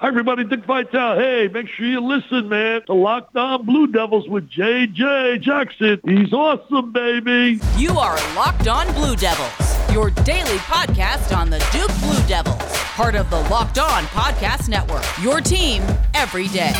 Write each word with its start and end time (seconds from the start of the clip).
Hi, 0.00 0.08
everybody. 0.08 0.44
Dick 0.44 0.64
Vitale. 0.64 1.18
Hey, 1.18 1.48
make 1.48 1.68
sure 1.68 1.84
you 1.84 2.00
listen, 2.00 2.48
man. 2.48 2.80
The 2.86 2.94
Locked 2.94 3.36
On 3.36 3.66
Blue 3.66 3.86
Devils 3.86 4.26
with 4.30 4.48
JJ 4.48 5.42
Jackson. 5.42 6.00
He's 6.06 6.32
awesome, 6.32 6.90
baby. 6.90 7.60
You 7.76 7.90
are 7.98 8.16
Locked 8.34 8.66
On 8.66 8.90
Blue 8.94 9.14
Devils, 9.14 9.92
your 9.92 10.08
daily 10.24 10.56
podcast 10.60 11.36
on 11.36 11.50
the 11.50 11.58
Duke 11.70 11.92
Blue 12.00 12.26
Devils, 12.26 12.56
part 12.94 13.14
of 13.14 13.28
the 13.28 13.40
Locked 13.50 13.78
On 13.78 14.04
Podcast 14.04 14.70
Network. 14.70 15.04
Your 15.20 15.42
team 15.42 15.82
every 16.14 16.48
day. 16.48 16.72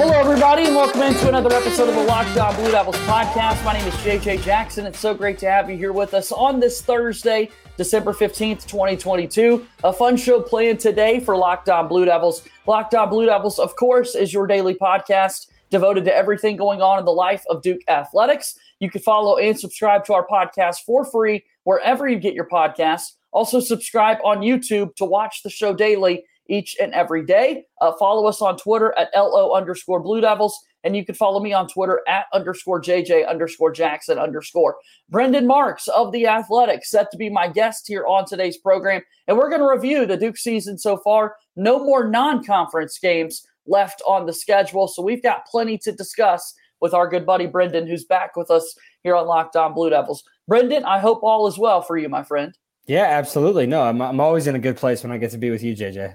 Hello, 0.00 0.14
everybody, 0.14 0.64
and 0.64 0.74
welcome 0.74 1.02
into 1.02 1.28
another 1.28 1.54
episode 1.54 1.90
of 1.90 1.94
the 1.94 2.04
Locked 2.04 2.38
On 2.38 2.54
Blue 2.56 2.70
Devils 2.70 2.96
podcast. 3.00 3.62
My 3.66 3.74
name 3.74 3.86
is 3.86 3.92
JJ 3.96 4.40
Jackson. 4.44 4.86
It's 4.86 4.98
so 4.98 5.12
great 5.12 5.36
to 5.40 5.50
have 5.50 5.68
you 5.68 5.76
here 5.76 5.92
with 5.92 6.14
us 6.14 6.32
on 6.32 6.58
this 6.58 6.80
Thursday. 6.80 7.50
December 7.78 8.12
15th, 8.12 8.66
2022. 8.66 9.64
A 9.84 9.92
fun 9.92 10.16
show 10.16 10.42
planned 10.42 10.80
today 10.80 11.20
for 11.20 11.36
Locked 11.36 11.68
On 11.68 11.86
Blue 11.86 12.04
Devils. 12.04 12.42
Locked 12.66 12.92
On 12.96 13.08
Blue 13.08 13.24
Devils, 13.24 13.60
of 13.60 13.76
course, 13.76 14.16
is 14.16 14.32
your 14.32 14.48
daily 14.48 14.74
podcast 14.74 15.46
devoted 15.70 16.04
to 16.04 16.14
everything 16.14 16.56
going 16.56 16.82
on 16.82 16.98
in 16.98 17.04
the 17.04 17.12
life 17.12 17.44
of 17.48 17.62
Duke 17.62 17.82
athletics. 17.86 18.58
You 18.80 18.90
can 18.90 19.00
follow 19.00 19.36
and 19.36 19.58
subscribe 19.58 20.04
to 20.06 20.14
our 20.14 20.26
podcast 20.26 20.78
for 20.84 21.04
free 21.04 21.44
wherever 21.62 22.08
you 22.08 22.18
get 22.18 22.34
your 22.34 22.48
podcasts. 22.48 23.12
Also, 23.30 23.60
subscribe 23.60 24.18
on 24.24 24.38
YouTube 24.38 24.96
to 24.96 25.04
watch 25.04 25.44
the 25.44 25.50
show 25.50 25.72
daily 25.72 26.24
each 26.48 26.76
and 26.80 26.92
every 26.94 27.24
day. 27.24 27.64
Uh, 27.80 27.92
follow 27.98 28.26
us 28.26 28.42
on 28.42 28.56
Twitter 28.56 28.96
at 28.98 29.10
LO 29.14 29.52
underscore 29.52 30.00
Blue 30.00 30.20
Devils. 30.20 30.58
And 30.84 30.96
you 30.96 31.04
can 31.04 31.14
follow 31.14 31.40
me 31.40 31.52
on 31.52 31.68
Twitter 31.68 32.00
at 32.08 32.26
underscore 32.32 32.80
JJ 32.80 33.28
underscore 33.28 33.72
Jackson 33.72 34.18
underscore. 34.18 34.76
Brendan 35.08 35.46
Marks 35.46 35.88
of 35.88 36.12
The 36.12 36.26
Athletic 36.26 36.84
set 36.84 37.10
to 37.10 37.16
be 37.16 37.28
my 37.28 37.48
guest 37.48 37.86
here 37.86 38.06
on 38.06 38.24
today's 38.24 38.58
program. 38.58 39.02
And 39.26 39.36
we're 39.36 39.50
going 39.50 39.60
to 39.60 39.68
review 39.68 40.06
the 40.06 40.16
Duke 40.16 40.36
season 40.36 40.78
so 40.78 40.98
far. 40.98 41.34
No 41.56 41.84
more 41.84 42.08
non 42.08 42.44
conference 42.44 42.98
games 42.98 43.44
left 43.66 44.00
on 44.06 44.26
the 44.26 44.32
schedule. 44.32 44.88
So 44.88 45.02
we've 45.02 45.22
got 45.22 45.46
plenty 45.46 45.78
to 45.78 45.92
discuss 45.92 46.54
with 46.80 46.94
our 46.94 47.08
good 47.08 47.26
buddy 47.26 47.46
Brendan, 47.46 47.86
who's 47.86 48.04
back 48.04 48.36
with 48.36 48.50
us 48.50 48.74
here 49.02 49.16
on 49.16 49.26
Locked 49.26 49.56
On 49.56 49.74
Blue 49.74 49.90
Devils. 49.90 50.22
Brendan, 50.46 50.84
I 50.84 51.00
hope 51.00 51.20
all 51.22 51.46
is 51.48 51.58
well 51.58 51.82
for 51.82 51.98
you, 51.98 52.08
my 52.08 52.22
friend. 52.22 52.56
Yeah, 52.88 53.04
absolutely. 53.04 53.66
No, 53.66 53.82
I'm, 53.82 54.00
I'm 54.00 54.18
always 54.18 54.46
in 54.46 54.54
a 54.54 54.58
good 54.58 54.78
place 54.78 55.02
when 55.02 55.12
I 55.12 55.18
get 55.18 55.30
to 55.32 55.38
be 55.38 55.50
with 55.50 55.62
you, 55.62 55.76
JJ. 55.76 56.14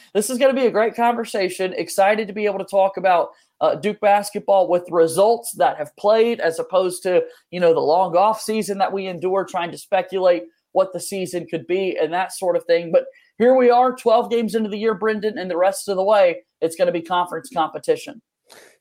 this 0.14 0.30
is 0.30 0.38
going 0.38 0.54
to 0.54 0.60
be 0.60 0.68
a 0.68 0.70
great 0.70 0.94
conversation. 0.94 1.72
Excited 1.72 2.28
to 2.28 2.32
be 2.32 2.46
able 2.46 2.60
to 2.60 2.64
talk 2.64 2.96
about 2.96 3.30
uh, 3.60 3.74
Duke 3.74 4.00
basketball 4.00 4.68
with 4.68 4.84
results 4.88 5.52
that 5.58 5.78
have 5.78 5.94
played 5.96 6.38
as 6.38 6.60
opposed 6.60 7.02
to, 7.02 7.24
you 7.50 7.58
know, 7.58 7.74
the 7.74 7.80
long 7.80 8.16
off 8.16 8.40
season 8.40 8.78
that 8.78 8.92
we 8.92 9.06
endure 9.06 9.44
trying 9.44 9.72
to 9.72 9.78
speculate 9.78 10.44
what 10.70 10.92
the 10.92 11.00
season 11.00 11.44
could 11.50 11.66
be 11.66 11.98
and 12.00 12.12
that 12.12 12.32
sort 12.32 12.56
of 12.56 12.64
thing. 12.66 12.92
But 12.92 13.06
here 13.38 13.56
we 13.56 13.70
are, 13.70 13.92
12 13.92 14.30
games 14.30 14.54
into 14.54 14.70
the 14.70 14.78
year, 14.78 14.94
Brendan, 14.94 15.38
and 15.38 15.50
the 15.50 15.56
rest 15.56 15.88
of 15.88 15.96
the 15.96 16.04
way, 16.04 16.42
it's 16.60 16.76
going 16.76 16.86
to 16.86 16.92
be 16.92 17.02
conference 17.02 17.50
competition. 17.52 18.22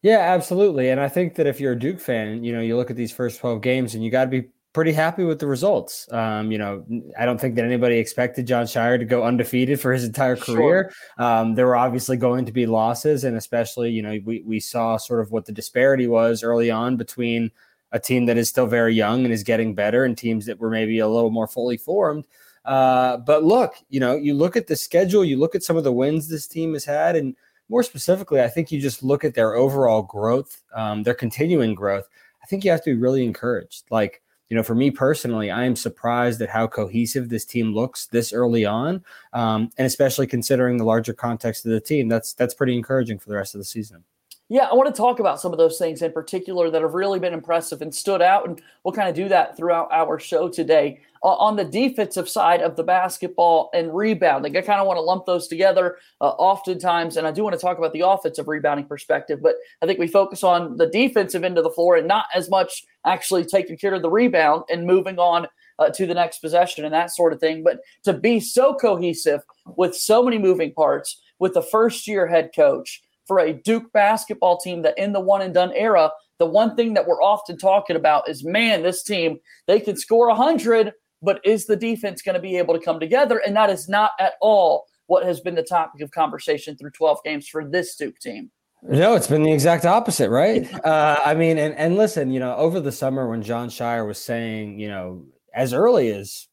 Yeah, 0.03 0.19
absolutely. 0.19 0.89
And 0.89 0.99
I 0.99 1.07
think 1.09 1.35
that 1.35 1.47
if 1.47 1.59
you're 1.59 1.73
a 1.73 1.79
Duke 1.79 1.99
fan, 1.99 2.43
you 2.43 2.53
know, 2.53 2.61
you 2.61 2.77
look 2.77 2.91
at 2.91 2.97
these 2.97 3.11
first 3.11 3.39
12 3.39 3.61
games 3.61 3.95
and 3.95 4.03
you 4.03 4.11
got 4.11 4.25
to 4.25 4.29
be 4.29 4.49
pretty 4.73 4.91
happy 4.93 5.23
with 5.23 5.39
the 5.39 5.47
results. 5.47 6.11
Um, 6.11 6.51
you 6.51 6.57
know, 6.57 6.85
I 7.19 7.25
don't 7.25 7.39
think 7.39 7.55
that 7.55 7.65
anybody 7.65 7.97
expected 7.97 8.47
Jon 8.47 8.65
Scheyer 8.65 8.97
to 8.97 9.05
go 9.05 9.23
undefeated 9.23 9.79
for 9.79 9.91
his 9.91 10.03
entire 10.03 10.35
career. 10.35 10.91
Sure. 11.17 11.25
Um, 11.25 11.55
there 11.55 11.65
were 11.65 11.75
obviously 11.75 12.17
going 12.17 12.45
to 12.45 12.51
be 12.51 12.65
losses, 12.65 13.23
and 13.23 13.35
especially, 13.35 13.91
you 13.91 14.01
know, 14.01 14.17
we 14.23 14.41
we 14.45 14.59
saw 14.59 14.97
sort 14.97 15.21
of 15.21 15.31
what 15.31 15.45
the 15.45 15.51
disparity 15.51 16.07
was 16.07 16.43
early 16.43 16.71
on 16.71 16.97
between 16.97 17.51
a 17.91 17.99
team 17.99 18.25
that 18.25 18.37
is 18.37 18.47
still 18.47 18.67
very 18.67 18.93
young 18.93 19.25
and 19.25 19.33
is 19.33 19.43
getting 19.43 19.75
better, 19.75 20.05
and 20.05 20.17
teams 20.17 20.45
that 20.45 20.59
were 20.59 20.69
maybe 20.69 20.99
a 20.99 21.07
little 21.07 21.31
more 21.31 21.47
fully 21.47 21.77
formed. 21.77 22.25
Uh, 22.63 23.17
but 23.17 23.43
look, 23.43 23.75
you 23.89 23.99
know, 23.99 24.15
you 24.15 24.33
look 24.33 24.55
at 24.55 24.67
the 24.67 24.75
schedule, 24.75 25.25
you 25.25 25.37
look 25.37 25.55
at 25.55 25.63
some 25.63 25.77
of 25.77 25.83
the 25.83 25.91
wins 25.91 26.27
this 26.27 26.47
team 26.47 26.73
has 26.73 26.85
had, 26.85 27.15
and 27.15 27.35
more 27.69 27.83
specifically, 27.83 28.41
I 28.41 28.47
think 28.47 28.71
you 28.71 28.79
just 28.79 29.01
look 29.01 29.23
at 29.23 29.33
their 29.33 29.55
overall 29.55 30.03
growth, 30.03 30.61
um, 30.75 31.03
their 31.03 31.13
continuing 31.13 31.73
growth. 31.73 32.07
I 32.43 32.45
think 32.45 32.63
you 32.63 32.71
have 32.71 32.83
to 32.83 32.93
be 32.93 33.01
really 33.01 33.23
encouraged. 33.23 33.85
Like 33.89 34.21
you 34.51 34.57
know, 34.57 34.63
for 34.63 34.75
me 34.75 34.91
personally, 34.91 35.49
I 35.49 35.63
am 35.63 35.77
surprised 35.77 36.41
at 36.41 36.49
how 36.49 36.67
cohesive 36.67 37.29
this 37.29 37.45
team 37.45 37.73
looks 37.73 38.07
this 38.07 38.33
early 38.33 38.65
on, 38.65 39.01
um, 39.31 39.69
and 39.77 39.87
especially 39.87 40.27
considering 40.27 40.75
the 40.75 40.83
larger 40.83 41.13
context 41.13 41.65
of 41.65 41.71
the 41.71 41.79
team. 41.79 42.09
That's 42.09 42.33
that's 42.33 42.53
pretty 42.53 42.75
encouraging 42.75 43.17
for 43.17 43.29
the 43.29 43.37
rest 43.37 43.55
of 43.55 43.59
the 43.59 43.65
season. 43.65 44.03
Yeah, 44.49 44.65
I 44.65 44.73
want 44.73 44.93
to 44.93 45.01
talk 45.01 45.19
about 45.19 45.39
some 45.39 45.53
of 45.53 45.57
those 45.57 45.77
things 45.77 46.01
in 46.01 46.11
particular 46.11 46.69
that 46.69 46.81
have 46.81 46.93
really 46.93 47.17
been 47.17 47.33
impressive 47.33 47.81
and 47.81 47.95
stood 47.95 48.21
out, 48.21 48.45
and 48.45 48.61
we'll 48.83 48.93
kind 48.93 49.07
of 49.07 49.15
do 49.15 49.29
that 49.29 49.55
throughout 49.55 49.87
our 49.89 50.19
show 50.19 50.49
today. 50.49 50.99
Uh, 51.23 51.27
on 51.35 51.55
the 51.55 51.63
defensive 51.63 52.27
side 52.27 52.61
of 52.61 52.75
the 52.75 52.83
basketball 52.83 53.69
and 53.73 53.95
rebounding, 53.95 54.57
I 54.57 54.61
kind 54.61 54.81
of 54.81 54.87
want 54.87 54.97
to 54.97 55.01
lump 55.01 55.25
those 55.25 55.47
together 55.47 55.95
uh, 56.19 56.31
oftentimes, 56.31 57.15
and 57.15 57.25
I 57.25 57.31
do 57.31 57.41
want 57.41 57.53
to 57.53 57.61
talk 57.61 57.77
about 57.77 57.93
the 57.93 58.01
offensive 58.01 58.49
rebounding 58.49 58.85
perspective, 58.85 59.39
but 59.41 59.55
I 59.81 59.85
think 59.85 59.97
we 59.97 60.07
focus 60.07 60.43
on 60.43 60.75
the 60.75 60.87
defensive 60.87 61.45
end 61.45 61.57
of 61.57 61.63
the 61.63 61.69
floor 61.69 61.95
and 61.95 62.05
not 62.05 62.25
as 62.35 62.49
much 62.49 62.83
actually 63.05 63.45
taking 63.45 63.77
care 63.77 63.93
of 63.93 64.01
the 64.01 64.09
rebound 64.09 64.63
and 64.69 64.85
moving 64.85 65.17
on 65.17 65.47
uh, 65.79 65.89
to 65.89 66.05
the 66.05 66.13
next 66.13 66.39
possession 66.39 66.85
and 66.85 66.93
that 66.93 67.11
sort 67.11 67.33
of 67.33 67.39
thing. 67.39 67.63
But 67.63 67.79
to 68.03 68.13
be 68.13 68.39
so 68.39 68.73
cohesive 68.73 69.41
with 69.77 69.95
so 69.95 70.23
many 70.23 70.37
moving 70.37 70.73
parts, 70.73 71.21
with 71.39 71.53
the 71.53 71.61
first 71.61 72.07
year 72.07 72.27
head 72.27 72.51
coach 72.55 73.01
for 73.27 73.39
a 73.39 73.53
Duke 73.53 73.91
basketball 73.93 74.57
team 74.57 74.83
that 74.83 74.97
in 74.97 75.13
the 75.13 75.19
one 75.19 75.41
and 75.41 75.53
done 75.53 75.71
era, 75.73 76.11
the 76.37 76.45
one 76.45 76.75
thing 76.75 76.93
that 76.93 77.07
we're 77.07 77.21
often 77.21 77.57
talking 77.57 77.95
about 77.95 78.29
is 78.29 78.43
man, 78.43 78.83
this 78.83 79.03
team, 79.03 79.39
they 79.67 79.79
can 79.79 79.95
score 79.95 80.27
100, 80.27 80.93
but 81.21 81.39
is 81.43 81.65
the 81.65 81.75
defense 81.75 82.21
going 82.21 82.35
to 82.35 82.41
be 82.41 82.57
able 82.57 82.77
to 82.77 82.83
come 82.83 82.99
together? 82.99 83.41
And 83.45 83.55
that 83.55 83.69
is 83.69 83.87
not 83.87 84.11
at 84.19 84.33
all 84.41 84.85
what 85.07 85.25
has 85.25 85.39
been 85.39 85.55
the 85.55 85.63
topic 85.63 86.01
of 86.01 86.11
conversation 86.11 86.77
through 86.77 86.91
12 86.91 87.19
games 87.23 87.47
for 87.47 87.67
this 87.67 87.95
Duke 87.95 88.19
team. 88.19 88.51
No, 88.83 89.15
it's 89.15 89.27
been 89.27 89.43
the 89.43 89.53
exact 89.53 89.85
opposite, 89.85 90.29
right? 90.29 90.71
uh, 90.85 91.19
I 91.23 91.35
mean, 91.35 91.57
and 91.57 91.75
and 91.75 91.97
listen, 91.97 92.31
you 92.31 92.39
know, 92.39 92.55
over 92.55 92.79
the 92.79 92.91
summer 92.91 93.29
when 93.29 93.43
Jon 93.43 93.69
Scheyer 93.69 94.07
was 94.07 94.17
saying, 94.17 94.79
you 94.79 94.87
know, 94.87 95.25
as 95.53 95.73
early 95.73 96.11
as 96.11 96.47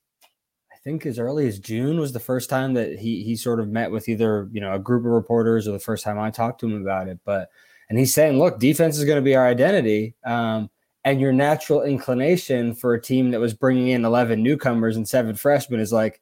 I 0.72 0.76
think 0.84 1.06
as 1.06 1.18
early 1.18 1.48
as 1.48 1.58
June 1.58 1.98
was 1.98 2.12
the 2.12 2.20
first 2.20 2.50
time 2.50 2.74
that 2.74 2.98
he 2.98 3.22
he 3.22 3.34
sort 3.34 3.60
of 3.60 3.68
met 3.68 3.90
with 3.90 4.08
either 4.08 4.48
you 4.52 4.60
know 4.60 4.74
a 4.74 4.78
group 4.78 5.04
of 5.04 5.12
reporters 5.12 5.66
or 5.66 5.72
the 5.72 5.78
first 5.78 6.04
time 6.04 6.18
I 6.18 6.30
talked 6.30 6.60
to 6.60 6.66
him 6.66 6.82
about 6.82 7.08
it. 7.08 7.18
But 7.24 7.48
and 7.88 7.98
he's 7.98 8.12
saying, 8.12 8.38
look, 8.38 8.58
defense 8.58 8.98
is 8.98 9.04
going 9.04 9.16
to 9.16 9.22
be 9.22 9.34
our 9.34 9.46
identity. 9.46 10.14
Um, 10.24 10.70
and 11.04 11.20
your 11.20 11.32
natural 11.32 11.82
inclination 11.82 12.74
for 12.74 12.92
a 12.92 13.00
team 13.00 13.30
that 13.30 13.40
was 13.40 13.54
bringing 13.54 13.88
in 13.88 14.04
11 14.04 14.42
newcomers 14.42 14.96
and 14.96 15.08
seven 15.08 15.34
freshmen 15.34 15.80
is 15.80 15.92
like, 15.92 16.20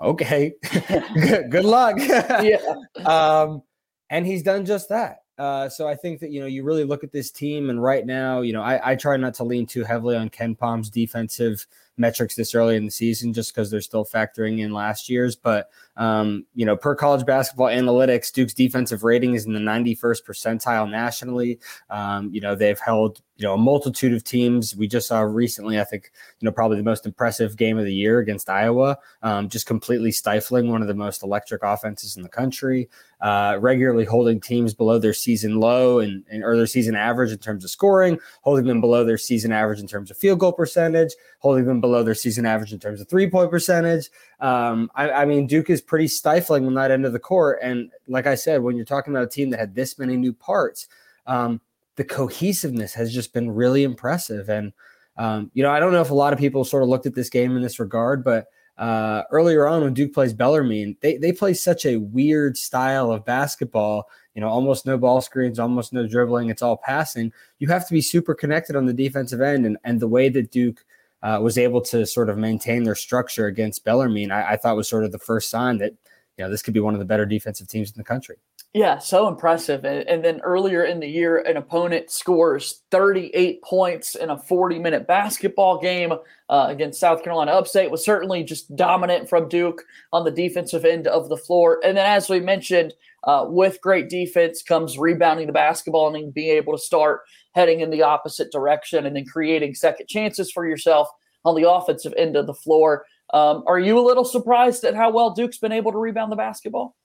okay, 0.00 0.54
good, 1.14 1.50
good 1.50 1.64
luck. 1.64 1.96
yeah. 1.98 2.58
Um, 3.04 3.62
and 4.10 4.26
he's 4.26 4.42
done 4.42 4.64
just 4.64 4.90
that. 4.90 5.21
Uh, 5.38 5.68
so 5.68 5.88
I 5.88 5.94
think 5.94 6.20
that 6.20 6.30
you 6.30 6.40
know 6.40 6.46
you 6.46 6.62
really 6.62 6.84
look 6.84 7.04
at 7.04 7.12
this 7.12 7.30
team, 7.30 7.70
and 7.70 7.82
right 7.82 8.04
now, 8.04 8.42
you 8.42 8.52
know, 8.52 8.62
I, 8.62 8.92
I 8.92 8.96
try 8.96 9.16
not 9.16 9.34
to 9.34 9.44
lean 9.44 9.66
too 9.66 9.82
heavily 9.82 10.16
on 10.16 10.28
KenPom's 10.30 10.90
defensive 10.90 11.66
metrics 11.96 12.34
this 12.34 12.54
early 12.54 12.76
in 12.76 12.84
the 12.84 12.90
season 12.90 13.32
just 13.32 13.54
because 13.54 13.70
they're 13.70 13.80
still 13.80 14.04
factoring 14.04 14.60
in 14.60 14.72
last 14.72 15.08
year's. 15.08 15.36
But, 15.36 15.70
um, 15.96 16.46
you 16.54 16.64
know, 16.64 16.76
per 16.76 16.94
college 16.94 17.26
basketball 17.26 17.68
analytics, 17.68 18.32
Duke's 18.32 18.54
defensive 18.54 19.04
rating 19.04 19.34
is 19.34 19.46
in 19.46 19.52
the 19.52 19.60
91st 19.60 20.24
percentile 20.24 20.90
nationally. 20.90 21.58
Um, 21.90 22.30
you 22.32 22.40
know, 22.40 22.54
they've 22.54 22.78
held 22.78 23.20
you 23.36 23.48
know 23.48 23.54
a 23.54 23.58
multitude 23.58 24.12
of 24.14 24.22
teams. 24.24 24.76
We 24.76 24.86
just 24.86 25.08
saw 25.08 25.20
recently, 25.20 25.80
I 25.80 25.84
think, 25.84 26.12
you 26.40 26.46
know, 26.46 26.52
probably 26.52 26.76
the 26.76 26.82
most 26.84 27.06
impressive 27.06 27.56
game 27.56 27.78
of 27.78 27.84
the 27.84 27.94
year 27.94 28.20
against 28.20 28.48
Iowa, 28.48 28.98
um, 29.22 29.48
just 29.48 29.66
completely 29.66 30.12
stifling 30.12 30.70
one 30.70 30.80
of 30.80 30.88
the 30.88 30.94
most 30.94 31.22
electric 31.22 31.62
offenses 31.62 32.16
in 32.16 32.22
the 32.22 32.28
country. 32.28 32.88
Uh, 33.20 33.56
regularly 33.60 34.04
holding 34.04 34.40
teams 34.40 34.74
below 34.74 34.98
their 34.98 35.12
season 35.12 35.60
low 35.60 36.00
and, 36.00 36.24
and 36.28 36.42
or 36.42 36.56
their 36.56 36.66
season 36.66 36.96
average 36.96 37.30
in 37.30 37.38
terms 37.38 37.62
of 37.62 37.70
scoring, 37.70 38.18
holding 38.40 38.66
them 38.66 38.80
below 38.80 39.04
their 39.04 39.18
season 39.18 39.52
average 39.52 39.78
in 39.78 39.86
terms 39.86 40.10
of 40.10 40.16
field 40.16 40.40
goal 40.40 40.52
percentage, 40.52 41.14
holding 41.38 41.64
them 41.64 41.80
below 41.80 42.02
their 42.02 42.16
season 42.16 42.44
average 42.44 42.72
in 42.72 42.80
terms 42.80 43.00
of 43.00 43.08
three 43.08 43.30
point 43.30 43.48
percentage. 43.48 44.10
Um, 44.42 44.90
I, 44.96 45.08
I, 45.10 45.24
mean, 45.24 45.46
Duke 45.46 45.70
is 45.70 45.80
pretty 45.80 46.08
stifling 46.08 46.66
on 46.66 46.74
that 46.74 46.90
end 46.90 47.06
of 47.06 47.12
the 47.12 47.20
court. 47.20 47.60
And 47.62 47.92
like 48.08 48.26
I 48.26 48.34
said, 48.34 48.60
when 48.60 48.74
you're 48.74 48.84
talking 48.84 49.12
about 49.12 49.22
a 49.22 49.28
team 49.28 49.50
that 49.50 49.60
had 49.60 49.76
this 49.76 50.00
many 50.00 50.16
new 50.16 50.32
parts, 50.32 50.88
um, 51.28 51.60
the 51.94 52.02
cohesiveness 52.02 52.92
has 52.94 53.14
just 53.14 53.32
been 53.32 53.52
really 53.52 53.84
impressive. 53.84 54.48
And, 54.48 54.72
um, 55.16 55.52
you 55.54 55.62
know, 55.62 55.70
I 55.70 55.78
don't 55.78 55.92
know 55.92 56.00
if 56.00 56.10
a 56.10 56.14
lot 56.14 56.32
of 56.32 56.40
people 56.40 56.64
sort 56.64 56.82
of 56.82 56.88
looked 56.88 57.06
at 57.06 57.14
this 57.14 57.30
game 57.30 57.54
in 57.56 57.62
this 57.62 57.78
regard, 57.78 58.24
but 58.24 58.48
uh, 58.78 59.22
earlier 59.30 59.64
on 59.68 59.82
when 59.84 59.94
Duke 59.94 60.12
plays 60.12 60.32
Bellarmine, 60.32 60.96
they, 61.02 61.18
they 61.18 61.30
play 61.30 61.54
such 61.54 61.86
a 61.86 61.98
weird 61.98 62.56
style 62.56 63.12
of 63.12 63.24
basketball, 63.24 64.08
you 64.34 64.40
know, 64.40 64.48
almost 64.48 64.86
no 64.86 64.98
ball 64.98 65.20
screens, 65.20 65.60
almost 65.60 65.92
no 65.92 66.08
dribbling. 66.08 66.50
It's 66.50 66.62
all 66.62 66.78
passing. 66.78 67.32
You 67.60 67.68
have 67.68 67.86
to 67.86 67.94
be 67.94 68.00
super 68.00 68.34
connected 68.34 68.74
on 68.74 68.86
the 68.86 68.92
defensive 68.92 69.40
end. 69.40 69.66
And, 69.66 69.76
and 69.84 70.00
the 70.00 70.08
way 70.08 70.30
that 70.30 70.50
Duke 70.50 70.84
uh, 71.22 71.38
was 71.40 71.58
able 71.58 71.80
to 71.80 72.06
sort 72.06 72.28
of 72.28 72.38
maintain 72.38 72.82
their 72.82 72.94
structure 72.94 73.46
against 73.46 73.84
Bellarmine, 73.84 74.30
I, 74.30 74.52
I 74.52 74.56
thought 74.56 74.76
was 74.76 74.88
sort 74.88 75.04
of 75.04 75.12
the 75.12 75.18
first 75.18 75.50
sign 75.50 75.78
that 75.78 75.92
you 76.38 76.44
know, 76.44 76.50
this 76.50 76.62
could 76.62 76.74
be 76.74 76.80
one 76.80 76.94
of 76.94 77.00
the 77.00 77.06
better 77.06 77.26
defensive 77.26 77.68
teams 77.68 77.90
in 77.90 77.96
the 77.96 78.04
country. 78.04 78.36
Yeah, 78.74 79.00
so 79.00 79.28
impressive. 79.28 79.84
And, 79.84 80.08
and, 80.08 80.24
then 80.24 80.40
earlier 80.40 80.82
in 80.82 80.98
the 80.98 81.06
year, 81.06 81.36
an 81.40 81.58
opponent 81.58 82.10
scores 82.10 82.80
38 82.90 83.62
points 83.62 84.14
in 84.14 84.30
a 84.30 84.38
40 84.38 84.78
minute 84.78 85.06
basketball 85.06 85.78
game 85.78 86.12
uh, 86.48 86.66
against 86.70 86.98
South 86.98 87.22
Carolina 87.22 87.52
Upstate, 87.52 87.90
was 87.90 88.02
certainly 88.02 88.42
just 88.42 88.74
dominant 88.74 89.28
from 89.28 89.50
Duke 89.50 89.82
on 90.10 90.24
the 90.24 90.30
defensive 90.30 90.86
end 90.86 91.06
of 91.06 91.28
the 91.28 91.36
floor. 91.36 91.80
And 91.84 91.98
then, 91.98 92.06
as 92.06 92.30
we 92.30 92.40
mentioned, 92.40 92.94
uh, 93.24 93.44
with 93.46 93.78
great 93.82 94.08
defense 94.08 94.62
comes 94.62 94.96
rebounding 94.96 95.48
the 95.48 95.52
basketball 95.52 96.14
and 96.14 96.32
being 96.32 96.56
able 96.56 96.72
to 96.72 96.82
start 96.82 97.20
heading 97.54 97.80
in 97.80 97.90
the 97.90 98.02
opposite 98.02 98.50
direction 98.50 99.04
and 99.04 99.14
then 99.14 99.26
creating 99.26 99.74
second 99.74 100.08
chances 100.08 100.50
for 100.50 100.66
yourself 100.66 101.08
on 101.44 101.54
the 101.56 101.70
offensive 101.70 102.14
end 102.16 102.36
of 102.36 102.46
the 102.46 102.54
floor. 102.54 103.04
Um, 103.34 103.64
are 103.66 103.78
you 103.78 103.98
a 103.98 104.00
little 104.00 104.24
surprised 104.24 104.82
at 104.84 104.94
how 104.94 105.10
well 105.10 105.34
Duke's 105.34 105.58
been 105.58 105.72
able 105.72 105.92
to 105.92 105.98
rebound 105.98 106.32
the 106.32 106.36
basketball? 106.36 106.96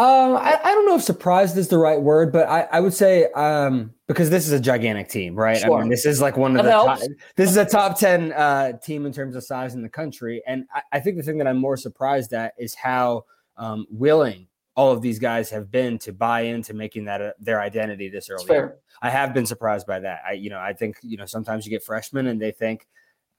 Um, 0.00 0.34
I, 0.36 0.58
I, 0.64 0.72
don't 0.72 0.86
know 0.86 0.96
if 0.96 1.02
surprised 1.02 1.58
is 1.58 1.68
the 1.68 1.76
right 1.76 2.00
word, 2.00 2.32
but 2.32 2.48
I, 2.48 2.62
I 2.72 2.80
would 2.80 2.94
say 2.94 3.30
um, 3.32 3.92
because 4.06 4.30
this 4.30 4.46
is 4.46 4.52
a 4.52 4.58
gigantic 4.58 5.10
team, 5.10 5.34
right? 5.34 5.58
Sure. 5.58 5.76
I 5.76 5.80
mean, 5.80 5.90
this 5.90 6.06
is 6.06 6.22
like 6.22 6.38
one 6.38 6.56
of 6.56 6.64
that 6.64 6.70
the 6.70 6.70
top, 6.70 7.00
this 7.36 7.50
is 7.50 7.58
a 7.58 7.66
top 7.66 7.98
ten 7.98 8.32
uh, 8.32 8.78
team 8.78 9.04
in 9.04 9.12
terms 9.12 9.36
of 9.36 9.44
size 9.44 9.74
in 9.74 9.82
the 9.82 9.90
country, 9.90 10.42
and 10.46 10.64
I, 10.74 10.82
I, 10.92 11.00
think 11.00 11.18
the 11.18 11.22
thing 11.22 11.36
that 11.36 11.46
I'm 11.46 11.58
more 11.58 11.76
surprised 11.76 12.32
at 12.32 12.54
is 12.56 12.74
how 12.74 13.26
um, 13.58 13.86
willing 13.90 14.46
all 14.74 14.90
of 14.90 15.02
these 15.02 15.18
guys 15.18 15.50
have 15.50 15.70
been 15.70 15.98
to 15.98 16.14
buy 16.14 16.42
into 16.42 16.72
making 16.72 17.04
that 17.04 17.20
a, 17.20 17.34
their 17.38 17.60
identity 17.60 18.08
this 18.08 18.30
early. 18.30 18.46
Fair. 18.46 18.78
I 19.02 19.10
have 19.10 19.34
been 19.34 19.44
surprised 19.44 19.86
by 19.86 20.00
that. 20.00 20.22
I, 20.26 20.32
you 20.32 20.48
know, 20.48 20.60
I 20.60 20.72
think 20.72 20.96
you 21.02 21.18
know 21.18 21.26
sometimes 21.26 21.66
you 21.66 21.70
get 21.70 21.84
freshmen 21.84 22.26
and 22.28 22.40
they 22.40 22.52
think, 22.52 22.86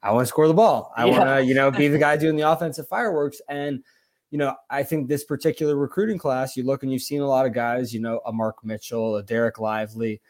I 0.04 0.12
want 0.12 0.26
to 0.26 0.30
score 0.30 0.48
the 0.48 0.54
ball. 0.54 0.94
I 0.96 1.06
yeah. 1.06 1.18
want 1.18 1.30
to, 1.30 1.44
you 1.44 1.56
know, 1.56 1.72
be 1.72 1.88
the 1.88 1.98
guy 2.08 2.18
doing 2.18 2.36
the 2.36 2.50
offensive 2.52 2.88
fireworks 2.88 3.42
and 3.50 3.84
you 4.32 4.38
know, 4.38 4.56
I 4.70 4.84
think 4.84 5.10
this 5.10 5.26
particular 5.26 5.76
recruiting 5.76 6.18
class, 6.18 6.56
you 6.56 6.64
look 6.64 6.84
and 6.84 6.92
you've 6.92 7.02
seen 7.02 7.22
a 7.22 7.28
lot 7.28 7.46
of 7.46 7.54
guys, 7.54 7.94
you 7.94 8.00
know, 8.00 8.22
a 8.26 8.32
Mark 8.32 8.64
Mitchell, 8.64 9.18
a 9.18 9.24
Dereck 9.24 9.60
Lively. 9.60 10.22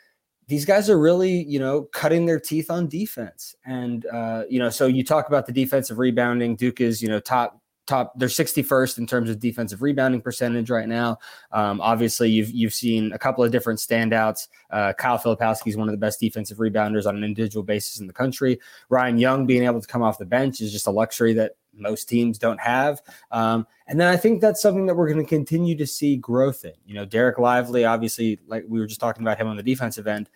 These 0.47 0.65
guys 0.65 0.89
are 0.89 0.99
really, 0.99 1.43
you 1.43 1.59
know, 1.59 1.83
cutting 1.93 2.25
their 2.25 2.39
teeth 2.39 2.71
on 2.71 2.87
defense. 2.87 3.55
And, 3.63 4.05
uh, 4.07 4.43
you 4.49 4.57
know, 4.57 4.69
so 4.69 4.87
you 4.87 5.05
talk 5.05 5.27
about 5.27 5.45
the 5.45 5.53
defensive 5.53 5.99
rebounding. 5.99 6.55
Duke 6.55 6.81
is, 6.81 7.01
you 7.01 7.07
know, 7.07 7.19
top 7.19 7.61
top 7.87 8.13
they're 8.17 8.27
61st 8.29 8.99
in 8.99 9.07
terms 9.07 9.29
of 9.29 9.39
defensive 9.39 9.81
rebounding 9.81 10.21
percentage 10.21 10.69
right 10.69 10.87
now 10.87 11.17
um, 11.51 11.81
obviously 11.81 12.29
you've 12.29 12.51
you've 12.51 12.73
seen 12.73 13.11
a 13.11 13.17
couple 13.17 13.43
of 13.43 13.51
different 13.51 13.79
standouts 13.79 14.49
uh, 14.69 14.93
kyle 14.93 15.17
filipowski 15.17 15.67
is 15.67 15.77
one 15.77 15.87
of 15.87 15.91
the 15.91 15.97
best 15.97 16.19
defensive 16.19 16.59
rebounders 16.59 17.07
on 17.07 17.17
an 17.17 17.23
individual 17.23 17.63
basis 17.63 17.99
in 17.99 18.05
the 18.05 18.13
country 18.13 18.59
ryan 18.89 19.17
young 19.17 19.47
being 19.47 19.63
able 19.63 19.81
to 19.81 19.87
come 19.87 20.03
off 20.03 20.19
the 20.19 20.25
bench 20.25 20.61
is 20.61 20.71
just 20.71 20.85
a 20.85 20.91
luxury 20.91 21.33
that 21.33 21.53
most 21.73 22.09
teams 22.09 22.37
don't 22.37 22.59
have 22.59 23.01
um, 23.31 23.65
and 23.87 23.99
then 23.99 24.07
i 24.07 24.17
think 24.17 24.41
that's 24.41 24.61
something 24.61 24.85
that 24.85 24.95
we're 24.95 25.11
going 25.11 25.23
to 25.23 25.29
continue 25.29 25.75
to 25.75 25.87
see 25.87 26.15
growth 26.17 26.65
in 26.65 26.73
you 26.85 26.93
know 26.93 27.05
Dereck 27.05 27.37
lively 27.37 27.85
obviously 27.85 28.39
like 28.47 28.65
we 28.67 28.79
were 28.79 28.87
just 28.87 28.99
talking 28.99 29.23
about 29.23 29.37
him 29.37 29.47
on 29.47 29.57
the 29.57 29.63
defensive 29.63 30.07
end 30.07 30.29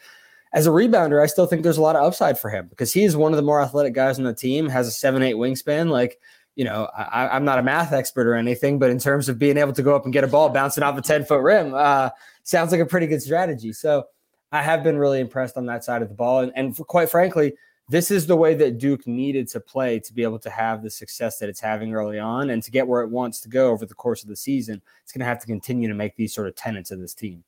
as 0.54 0.68
a 0.68 0.70
rebounder, 0.70 1.22
I 1.22 1.26
still 1.26 1.48
think 1.48 1.64
there's 1.64 1.76
a 1.76 1.82
lot 1.82 1.98
of 1.98 2.04
upside 2.04 2.40
for 2.40 2.50
him 2.50 2.68
because 2.70 2.94
he's 2.94 3.14
one 3.18 3.34
of 3.34 3.36
the 3.36 3.44
more 3.44 3.60
athletic 3.60 3.94
guys 3.94 4.20
on 4.20 4.24
the 4.24 4.34
team, 4.34 4.70
has 4.70 4.88
a 4.88 4.92
seven, 4.92 5.22
eight 5.22 5.36
wingspan. 5.36 5.90
Like 5.90 6.18
you 6.56 6.64
know, 6.64 6.90
I, 6.96 7.36
am 7.36 7.44
not 7.44 7.60
a 7.60 7.64
math 7.64 7.92
expert 7.92 8.28
or 8.28 8.36
anything, 8.36 8.80
but 8.80 8.90
in 8.90 8.98
terms 8.98 9.28
of 9.28 9.38
being 9.38 9.58
able 9.58 9.74
to 9.74 9.84
go 9.84 9.96
up 9.96 10.06
and 10.06 10.14
get 10.14 10.24
a 10.24 10.28
ball 10.28 10.50
bouncing 10.50 10.84
off 10.84 10.98
a 10.98 11.02
10 11.02 11.26
foot 11.26 11.42
rim, 11.42 11.74
uh, 11.74 12.10
sounds 12.44 12.72
like 12.72 12.80
a 12.80 12.86
pretty 12.86 13.08
good 13.08 13.22
strategy. 13.22 13.74
So 13.74 14.06
I 14.54 14.62
have 14.62 14.82
been 14.82 14.98
really 14.98 15.20
impressed 15.20 15.58
on 15.58 15.66
that 15.66 15.84
side 15.84 16.02
of 16.02 16.08
the 16.08 16.16
ball. 16.16 16.40
And, 16.40 16.54
and 16.56 16.76
quite 16.88 17.10
frankly, 17.10 17.56
this 17.88 18.10
is 18.10 18.26
the 18.26 18.36
way 18.36 18.56
that 18.56 18.78
Duke 18.78 19.06
needed 19.06 19.48
to 19.50 19.60
play 19.60 20.00
to 20.00 20.14
be 20.14 20.24
able 20.24 20.40
to 20.40 20.50
have 20.50 20.82
the 20.82 20.90
success 20.90 21.38
that 21.40 21.50
it's 21.50 21.60
having 21.60 21.94
early 21.94 22.20
on 22.20 22.50
and 22.50 22.64
to 22.64 22.72
get 22.72 22.88
where 22.88 23.02
it 23.02 23.10
wants 23.10 23.40
to 23.42 23.50
go 23.50 23.70
over 23.70 23.86
the 23.86 23.94
course 23.94 24.24
of 24.24 24.30
the 24.30 24.36
season. 24.36 24.82
It's 25.04 25.12
going 25.12 25.20
to 25.20 25.26
have 25.26 25.40
to 25.40 25.48
continue 25.48 25.88
to 25.88 25.94
make 25.94 26.16
these 26.16 26.34
sort 26.34 26.48
of 26.48 26.56
tenets 26.56 26.92
of 26.92 27.00
this 27.00 27.14
team 27.14 27.44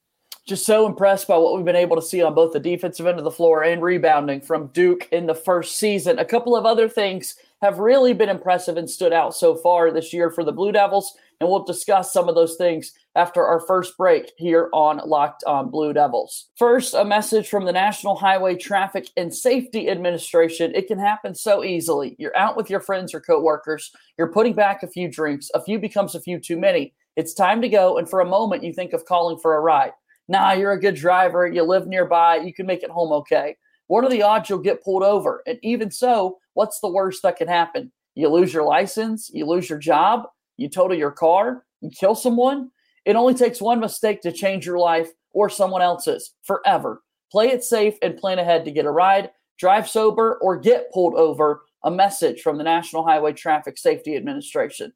just 0.48 0.66
so 0.66 0.86
impressed 0.88 1.28
by 1.28 1.38
what 1.38 1.56
we've 1.56 1.66
been 1.66 1.76
able 1.76 1.98
to 1.98 2.02
see 2.02 2.22
on 2.22 2.34
both 2.34 2.54
the 2.54 2.60
defensive 2.60 3.06
end 3.06 3.18
of 3.18 3.26
the 3.26 3.32
floor 3.32 3.64
and 3.64 3.82
rebounding 3.82 4.40
from 4.40 4.68
Duke 4.68 5.08
in 5.12 5.28
the 5.28 5.36
first 5.36 5.76
season. 5.76 6.20
A 6.20 6.26
couple 6.26 6.56
of 6.56 6.66
other 6.66 6.88
things 6.88 7.36
have 7.62 7.80
really 7.80 8.14
been 8.14 8.30
impressive 8.30 8.78
and 8.78 8.90
stood 8.90 9.12
out 9.12 9.36
so 9.36 9.56
far 9.56 9.92
this 9.92 10.14
year 10.14 10.32
for 10.32 10.46
the 10.46 10.52
Blue 10.54 10.72
Devils. 10.72 11.16
And 11.40 11.50
we'll 11.50 11.64
discuss 11.64 12.12
some 12.12 12.28
of 12.28 12.36
those 12.36 12.56
things 12.56 12.94
after 13.16 13.46
our 13.46 13.60
first 13.60 13.96
break 13.96 14.32
here 14.38 14.70
on 14.74 15.02
Locked 15.06 15.44
on 15.46 15.70
Blue 15.70 15.94
Devils. 15.94 16.50
First, 16.56 16.96
a 16.96 17.06
message 17.06 17.48
from 17.48 17.66
the 17.66 17.72
National 17.72 18.16
Highway 18.16 18.56
Traffic 18.56 19.08
and 19.18 19.34
Safety 19.34 19.88
Administration. 19.88 20.74
It 20.74 20.88
can 20.88 20.98
happen 20.98 21.36
so 21.36 21.64
easily. 21.64 22.16
You're 22.18 22.36
out 22.36 22.58
with 22.58 22.72
your 22.72 22.80
friends 22.80 23.14
or 23.14 23.20
coworkers, 23.20 23.92
you're 24.18 24.32
putting 24.32 24.54
back 24.54 24.82
a 24.82 24.88
few 24.88 25.12
drinks, 25.12 25.52
a 25.54 25.62
few 25.62 25.78
becomes 25.78 26.16
a 26.16 26.22
few 26.22 26.40
too 26.40 26.58
many. 26.58 26.96
It's 27.16 27.34
time 27.36 27.62
to 27.62 27.70
go, 27.70 27.98
and 27.98 28.10
for 28.10 28.22
a 28.22 28.26
moment, 28.26 28.64
you 28.64 28.74
think 28.74 28.94
of 28.94 29.06
calling 29.06 29.38
for 29.38 29.56
a 29.56 29.62
ride. 29.62 29.92
Nah, 30.28 30.54
you're 30.54 30.74
a 30.74 30.80
good 30.80 30.96
driver, 30.96 31.48
you 31.48 31.64
live 31.64 31.88
nearby, 31.88 32.38
you 32.38 32.54
can 32.54 32.66
make 32.66 32.84
it 32.84 32.92
home 32.92 33.12
okay. 33.12 33.56
What 33.88 34.04
are 34.04 34.10
the 34.10 34.24
odds 34.24 34.50
you'll 34.50 34.60
get 34.60 34.84
pulled 34.84 35.04
over? 35.04 35.42
And 35.48 35.58
even 35.64 35.92
so, 35.92 36.40
what's 36.54 36.80
the 36.80 36.90
worst 36.90 37.24
that 37.24 37.38
can 37.38 37.48
happen? 37.48 37.92
You 38.16 38.30
lose 38.30 38.54
your 38.54 38.64
license, 38.64 39.30
you 39.34 39.46
lose 39.46 39.70
your 39.70 39.80
job, 39.80 40.28
you 40.58 40.70
total 40.70 40.98
your 40.98 41.12
car, 41.12 41.64
you 41.82 41.90
kill 41.90 42.16
someone. 42.16 42.72
It 43.06 43.16
only 43.16 43.34
takes 43.34 43.62
one 43.62 43.80
mistake 43.80 44.22
to 44.22 44.32
change 44.32 44.66
your 44.66 44.80
life 44.80 45.10
or 45.32 45.50
someone 45.50 45.82
else's 45.82 46.34
forever. 46.44 47.04
Play 47.32 47.50
it 47.50 47.64
safe 47.64 47.96
and 48.02 48.18
plan 48.18 48.40
ahead 48.40 48.66
to 48.66 48.72
get 48.72 48.86
a 48.86 48.92
ride, 48.92 49.32
drive 49.58 49.88
sober, 49.88 50.38
or 50.42 50.58
get 50.58 50.92
pulled 50.92 51.16
over. 51.16 51.62
A 51.84 51.92
message 51.92 52.42
from 52.42 52.58
the 52.58 52.64
National 52.64 53.06
Highway 53.06 53.34
Traffic 53.34 53.78
Safety 53.78 54.16
Administration. 54.16 54.92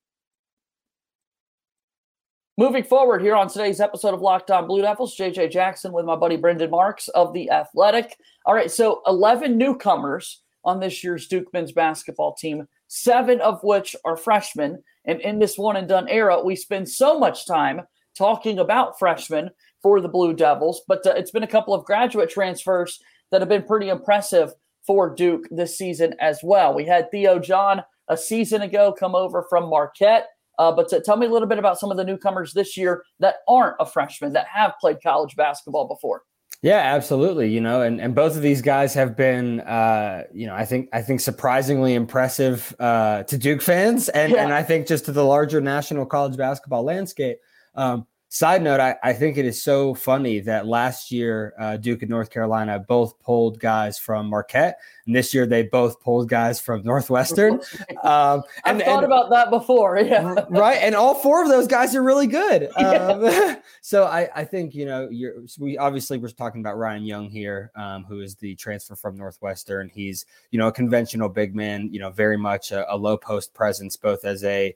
Moving 2.58 2.84
forward 2.84 3.22
here 3.22 3.36
on 3.36 3.48
today's 3.48 3.80
episode 3.80 4.14
of 4.14 4.22
Locked 4.22 4.52
On 4.52 4.68
Blue 4.68 4.82
Devils, 4.82 5.16
JJ 5.16 5.52
Jackson 5.52 5.94
with 5.94 6.06
my 6.06 6.16
buddy 6.16 6.36
Brendan 6.36 6.70
Marks 6.70 7.08
of 7.10 7.34
The 7.34 7.50
Athletic. 7.50 8.18
All 8.46 8.54
right, 8.54 8.70
so 8.70 9.02
11 9.08 9.58
newcomers 9.58 10.42
on 10.66 10.80
this 10.80 11.04
year's 11.04 11.28
Duke 11.28 11.52
men's 11.54 11.72
basketball 11.72 12.34
team, 12.34 12.68
seven 12.94 13.40
of 13.40 13.64
which 13.64 13.96
are 14.04 14.18
freshmen. 14.18 14.84
And 15.06 15.22
in 15.22 15.40
this 15.40 15.58
one 15.58 15.78
and 15.78 15.88
done 15.88 16.10
era, 16.10 16.44
we 16.44 16.58
spend 16.58 16.90
so 16.90 17.18
much 17.18 17.48
time 17.48 17.82
talking 18.18 18.60
about 18.60 19.00
freshmen 19.00 19.50
for 19.82 20.02
the 20.02 20.10
Blue 20.10 20.34
Devils, 20.34 20.82
but 20.90 21.08
uh, 21.08 21.12
it's 21.12 21.32
been 21.32 21.44
a 21.44 21.48
couple 21.48 21.74
of 21.74 21.86
graduate 21.86 22.30
transfers 22.30 23.00
that 23.32 23.40
have 23.40 23.48
been 23.48 23.64
pretty 23.64 23.88
impressive 23.88 24.54
for 24.86 25.10
Duke 25.16 25.48
this 25.52 25.78
season 25.78 26.16
as 26.20 26.42
well. 26.44 26.74
We 26.74 26.84
had 26.84 27.10
Theo 27.10 27.40
John 27.40 27.82
a 28.10 28.18
season 28.18 28.62
ago 28.62 28.92
come 28.92 29.16
over 29.16 29.46
from 29.50 29.70
Marquette. 29.70 30.28
Uh, 30.60 30.74
but 30.74 30.90
to, 30.90 31.00
tell 31.00 31.16
me 31.16 31.28
a 31.28 31.30
little 31.30 31.48
bit 31.48 31.60
about 31.60 31.80
some 31.80 31.92
of 31.92 31.98
the 31.98 32.04
newcomers 32.04 32.54
this 32.54 32.76
year 32.76 33.04
that 33.20 33.36
aren't 33.48 33.78
a 33.80 33.86
freshman 33.86 34.34
that 34.34 34.48
have 34.48 34.74
played 34.82 35.02
college 35.02 35.38
basketball 35.38 35.88
before. 35.88 36.24
Yeah, 36.62 36.78
absolutely. 36.78 37.50
You 37.50 37.60
know, 37.60 37.82
and, 37.82 38.00
and 38.00 38.14
both 38.14 38.36
of 38.36 38.44
these 38.44 38.62
guys 38.62 38.94
have 38.94 39.18
been, 39.18 39.62
uh, 39.62 40.26
you 40.32 40.46
know, 40.46 40.54
I 40.54 40.66
think 40.66 40.90
I 40.94 41.02
think 41.02 41.20
surprisingly 41.20 41.96
impressive 41.96 42.76
uh, 42.80 43.24
to 43.24 43.38
Duke 43.38 43.64
fans, 43.64 44.10
and 44.10 44.32
yeah. 44.32 44.44
and 44.44 44.54
I 44.54 44.62
think 44.62 44.86
just 44.86 45.06
to 45.06 45.12
the 45.12 45.26
larger 45.26 45.60
national 45.60 46.06
college 46.06 46.38
basketball 46.38 46.84
landscape. 46.84 47.40
Um, 47.74 48.06
Side 48.34 48.64
note, 48.64 48.80
I, 48.80 48.96
I 49.04 49.12
think 49.12 49.36
it 49.36 49.44
is 49.44 49.62
so 49.62 49.94
funny 49.94 50.40
that 50.40 50.66
last 50.66 51.12
year 51.12 51.54
uh, 51.60 51.76
Duke 51.76 52.02
and 52.02 52.10
North 52.10 52.30
Carolina 52.30 52.80
both 52.80 53.20
pulled 53.20 53.60
guys 53.60 54.00
from 54.00 54.30
Marquette, 54.30 54.80
and 55.06 55.14
this 55.14 55.34
year 55.34 55.46
they 55.46 55.64
both 55.64 56.00
pulled 56.00 56.30
guys 56.30 56.58
from 56.58 56.82
Northwestern. 56.84 57.60
Um, 58.04 58.42
and, 58.66 58.82
I've 58.82 58.86
thought 58.86 59.04
and, 59.04 59.06
about 59.06 59.30
that 59.30 59.52
before, 59.52 60.00
yeah. 60.00 60.34
right, 60.50 60.78
and 60.82 60.96
all 60.96 61.14
four 61.14 61.44
of 61.44 61.50
those 61.50 61.68
guys 61.68 61.96
are 61.96 62.02
really 62.02 62.26
good. 62.26 62.70
Um, 62.82 63.58
so 63.82 64.06
I, 64.06 64.28
I 64.34 64.44
think 64.44 64.74
you 64.74 64.86
know 64.86 65.08
you're, 65.12 65.36
we 65.60 65.78
obviously 65.78 66.18
we're 66.18 66.30
talking 66.30 66.62
about 66.62 66.78
Ryan 66.78 67.04
Young 67.04 67.30
here, 67.30 67.72
um, 67.76 68.06
who 68.06 68.22
is 68.22 68.36
the 68.36 68.56
transfer 68.56 68.96
from 68.96 69.18
Northwestern. 69.18 69.90
He's 69.90 70.26
you 70.50 70.58
know 70.58 70.68
a 70.68 70.72
conventional 70.72 71.30
big 71.30 71.56
man, 71.56 71.90
you 71.92 72.00
know 72.00 72.10
very 72.10 72.38
much 72.38 72.72
a, 72.72 72.92
a 72.92 72.96
low 72.96 73.18
post 73.18 73.54
presence, 73.54 73.98
both 73.98 74.26
as 74.26 74.44
a 74.44 74.76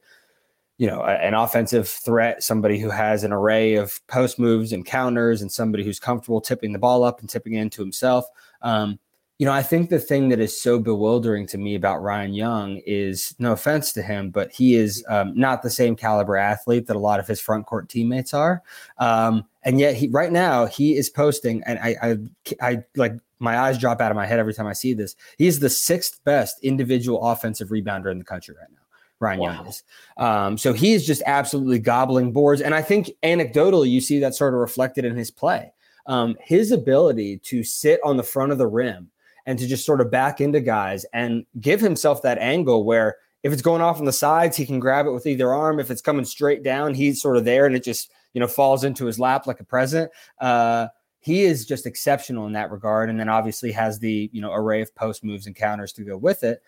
you 0.78 0.88
know, 0.88 1.04
an 1.04 1.34
offensive 1.34 1.88
threat, 1.88 2.44
somebody 2.44 2.80
who 2.80 2.90
has 2.90 3.24
an 3.24 3.32
array 3.32 3.76
of 3.76 4.06
post 4.08 4.38
moves 4.38 4.74
and 4.74 4.86
counters, 4.86 5.42
and 5.42 5.52
somebody 5.52 5.84
who's 5.84 6.00
comfortable 6.00 6.42
tipping 6.42 6.74
the 6.74 6.80
ball 6.80 7.04
up 7.04 7.20
and 7.22 7.30
tipping 7.30 7.54
it 7.54 7.62
into 7.62 7.82
himself. 7.82 8.26
Um, 8.62 9.00
you 9.38 9.46
know, 9.46 9.52
I 9.52 9.64
think 9.64 9.90
the 9.90 10.00
thing 10.00 10.30
that 10.30 10.40
is 10.40 10.60
so 10.60 10.80
bewildering 10.80 11.46
to 11.48 11.58
me 11.58 11.76
about 11.76 12.02
Ryan 12.02 12.34
Young 12.34 12.82
is 12.86 13.36
no 13.38 13.52
offense 13.52 13.92
to 13.94 14.02
him, 14.02 14.30
but 14.30 14.50
he 14.52 14.76
is 14.76 15.04
um, 15.10 15.38
not 15.38 15.62
the 15.62 15.70
same 15.70 15.96
caliber 15.98 16.38
athlete 16.38 16.88
that 16.88 16.96
a 16.96 17.00
lot 17.00 17.20
of 17.20 17.28
his 17.28 17.42
front 17.42 17.66
court 17.66 17.90
teammates 17.90 18.34
are. 18.34 18.64
Um, 18.98 19.46
and 19.64 19.78
yet, 19.78 19.96
he 19.96 20.08
right 20.08 20.32
now 20.32 20.68
he 20.68 20.96
is 20.96 21.10
posting, 21.10 21.64
and 21.66 21.80
I, 21.80 21.96
I, 22.02 22.18
I 22.62 22.84
like 22.96 23.14
my 23.40 23.60
eyes 23.60 23.78
drop 23.78 24.00
out 24.00 24.12
of 24.12 24.16
my 24.16 24.26
head 24.26 24.40
every 24.40 24.54
time 24.54 24.68
I 24.68 24.74
see 24.74 24.94
this. 24.94 25.16
He's 25.38 25.60
the 25.60 25.70
sixth 25.70 26.24
best 26.24 26.58
individual 26.64 27.22
offensive 27.22 27.70
rebounder 27.70 28.12
in 28.12 28.20
the 28.20 28.24
country 28.24 28.56
right 28.58 28.70
now. 28.72 28.85
Ryan 29.20 29.40
wow. 29.40 29.66
Is. 29.68 29.84
Um, 30.18 30.58
so 30.58 30.74
he's 30.74 31.06
just 31.06 31.24
absolutely 31.26 31.80
gobbling 31.80 32.32
boards. 32.32 32.62
And 32.62 32.76
I 32.76 32.82
think 32.82 33.12
anecdotally, 33.24 33.90
you 33.90 34.02
see 34.02 34.20
that 34.20 34.36
sort 34.36 34.54
of 34.54 34.60
reflected 34.60 35.06
in 35.06 35.16
his 35.16 35.32
play. 35.32 35.72
Um, 36.08 36.36
his 36.40 36.72
ability 36.72 37.38
to 37.40 37.64
sit 37.64 38.00
on 38.04 38.18
the 38.18 38.24
front 38.24 38.52
of 38.52 38.58
the 38.58 38.68
rim 38.68 39.10
and 39.46 39.58
to 39.58 39.68
just 39.68 39.86
sort 39.86 40.02
of 40.02 40.12
back 40.12 40.42
into 40.42 40.60
guys 40.60 41.06
and 41.14 41.46
give 41.60 41.82
himself 41.82 42.22
that 42.22 42.38
angle 42.38 42.84
where 42.84 43.18
if 43.44 43.54
it's 43.54 43.62
going 43.62 43.82
off 43.82 44.00
on 44.00 44.06
the 44.06 44.14
sides, 44.14 44.58
he 44.58 44.66
can 44.66 44.80
grab 44.80 45.06
it 45.06 45.12
with 45.12 45.28
either 45.28 45.54
arm. 45.54 45.80
If 45.80 45.92
it's 45.92 46.02
coming 46.02 46.26
straight 46.26 46.64
down, 46.64 46.96
he's 46.96 47.22
sort 47.22 47.38
of 47.38 47.46
there 47.46 47.68
and 47.68 47.76
it 47.76 47.84
just, 47.84 48.12
you 48.34 48.42
know, 48.42 48.48
falls 48.48 48.84
into 48.84 49.06
his 49.06 49.20
lap 49.20 49.46
like 49.46 49.60
a 49.60 49.64
present. 49.64 50.12
Uh, 50.42 50.88
he 51.20 51.44
is 51.44 51.66
just 51.66 51.86
exceptional 51.86 52.48
in 52.48 52.54
that 52.54 52.72
regard. 52.72 53.10
And 53.10 53.20
then 53.20 53.30
obviously 53.30 53.72
has 53.72 54.00
the, 54.00 54.30
you 54.34 54.42
know, 54.42 54.52
array 54.52 54.82
of 54.82 54.94
post 54.96 55.24
moves 55.24 55.46
and 55.46 55.56
counters 55.56 55.94
to 55.94 56.04
go 56.04 56.18
with 56.18 56.44
it. 56.44 56.64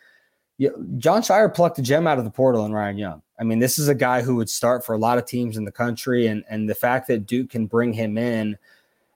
Jon 0.59 1.21
Scheyer 1.21 1.53
plucked 1.53 1.79
a 1.79 1.81
gem 1.81 2.07
out 2.07 2.17
of 2.17 2.23
the 2.23 2.31
portal 2.31 2.65
in 2.65 2.73
Ryan 2.73 2.97
Young. 2.97 3.21
I 3.39 3.43
mean, 3.43 3.59
this 3.59 3.77
is 3.77 3.87
a 3.87 3.95
guy 3.95 4.21
who 4.21 4.35
would 4.35 4.49
start 4.49 4.83
for 4.83 4.95
a 4.95 4.97
lot 4.97 5.17
of 5.17 5.25
teams 5.25 5.57
in 5.57 5.65
the 5.65 5.71
country, 5.71 6.27
and 6.27 6.43
and 6.49 6.69
the 6.69 6.75
fact 6.75 7.07
that 7.07 7.27
Duke 7.27 7.49
can 7.49 7.67
bring 7.67 7.93
him 7.93 8.17
in 8.17 8.57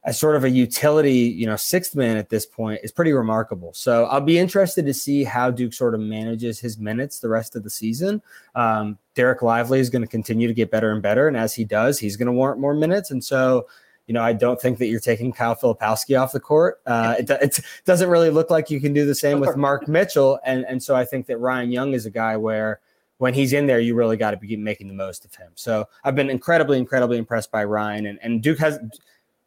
as 0.03 0.19
sort 0.19 0.35
of 0.35 0.43
a 0.43 0.49
utility, 0.49 1.13
you 1.13 1.45
know, 1.45 1.55
sixth 1.55 1.95
man 1.95 2.17
at 2.17 2.29
this 2.29 2.45
point 2.45 2.79
is 2.83 2.91
pretty 2.91 3.13
remarkable. 3.13 3.71
So 3.73 4.05
I'll 4.05 4.19
be 4.19 4.39
interested 4.39 4.83
to 4.87 4.93
see 4.95 5.23
how 5.23 5.51
Duke 5.51 5.73
sort 5.73 5.93
of 5.93 5.99
manages 5.99 6.59
his 6.59 6.79
minutes 6.79 7.19
the 7.19 7.29
rest 7.29 7.55
of 7.55 7.63
the 7.63 7.69
season. 7.69 8.19
Um, 8.55 8.97
Dereck 9.15 9.43
Lively 9.43 9.79
is 9.79 9.91
going 9.91 10.01
to 10.01 10.07
continue 10.07 10.47
to 10.47 10.55
get 10.55 10.71
better 10.71 10.91
and 10.91 11.03
better, 11.03 11.27
and 11.27 11.37
as 11.37 11.53
he 11.53 11.65
does, 11.65 11.99
he's 11.99 12.17
going 12.17 12.27
to 12.27 12.31
warrant 12.31 12.59
more 12.59 12.73
minutes. 12.73 13.11
And 13.11 13.23
so, 13.23 13.67
you 14.11 14.13
know, 14.13 14.23
I 14.23 14.33
don't 14.33 14.59
think 14.59 14.77
that 14.79 14.87
you're 14.87 14.99
taking 14.99 15.31
Kyle 15.31 15.55
Filipowski 15.55 16.21
off 16.21 16.33
the 16.33 16.39
court. 16.41 16.81
Uh, 16.85 17.15
it, 17.17 17.29
it, 17.29 17.61
doesn't 17.85 18.09
really 18.09 18.29
look 18.29 18.49
like 18.49 18.69
you 18.69 18.81
can 18.81 18.91
do 18.91 19.05
the 19.05 19.15
same 19.15 19.39
with 19.39 19.55
Mark 19.55 19.87
Mitchell, 19.87 20.37
and 20.43 20.65
and 20.65 20.83
so 20.83 20.97
I 20.97 21.05
think 21.05 21.27
that 21.27 21.37
Ryan 21.37 21.71
Young 21.71 21.93
is 21.93 22.05
a 22.05 22.09
guy 22.09 22.35
where 22.35 22.81
when 23.19 23.33
he's 23.33 23.53
in 23.53 23.67
there, 23.67 23.79
you 23.79 23.95
really 23.95 24.17
got 24.17 24.31
to 24.31 24.37
be 24.37 24.57
making 24.57 24.89
the 24.89 24.93
most 24.93 25.23
of 25.23 25.33
him. 25.33 25.53
So 25.55 25.87
I've 26.03 26.13
been 26.13 26.29
incredibly, 26.29 26.77
incredibly 26.77 27.19
impressed 27.19 27.53
by 27.53 27.63
Ryan, 27.63 28.05
and 28.05 28.19
and 28.21 28.43
Duke 28.43 28.59
has 28.59 28.79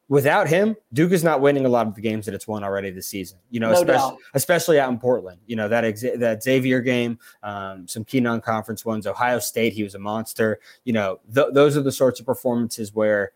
without 0.08 0.48
him, 0.48 0.76
Duke 0.94 1.12
is 1.12 1.22
not 1.22 1.42
winning 1.42 1.66
a 1.66 1.68
lot 1.68 1.86
of 1.86 1.94
the 1.94 2.00
games 2.00 2.24
that 2.24 2.34
it's 2.34 2.48
won 2.48 2.64
already 2.64 2.88
this 2.88 3.06
season. 3.06 3.36
You 3.50 3.60
know, 3.60 3.70
no 3.70 3.74
especially 3.74 4.16
especially 4.32 4.80
out 4.80 4.88
in 4.88 4.98
Portland. 4.98 5.40
You 5.46 5.56
know 5.56 5.68
that 5.68 5.84
ex- 5.84 6.00
that 6.00 6.42
Xavier 6.42 6.80
game, 6.80 7.18
um, 7.42 7.86
some 7.86 8.02
key 8.02 8.20
non-conference 8.20 8.86
ones. 8.86 9.06
Ohio 9.06 9.40
State, 9.40 9.74
he 9.74 9.82
was 9.82 9.94
a 9.94 9.98
monster. 9.98 10.58
You 10.84 10.94
know, 10.94 11.20
th- 11.34 11.48
those 11.52 11.76
are 11.76 11.82
the 11.82 11.92
sorts 11.92 12.18
of 12.18 12.24
performances 12.24 12.94
where 12.94 13.32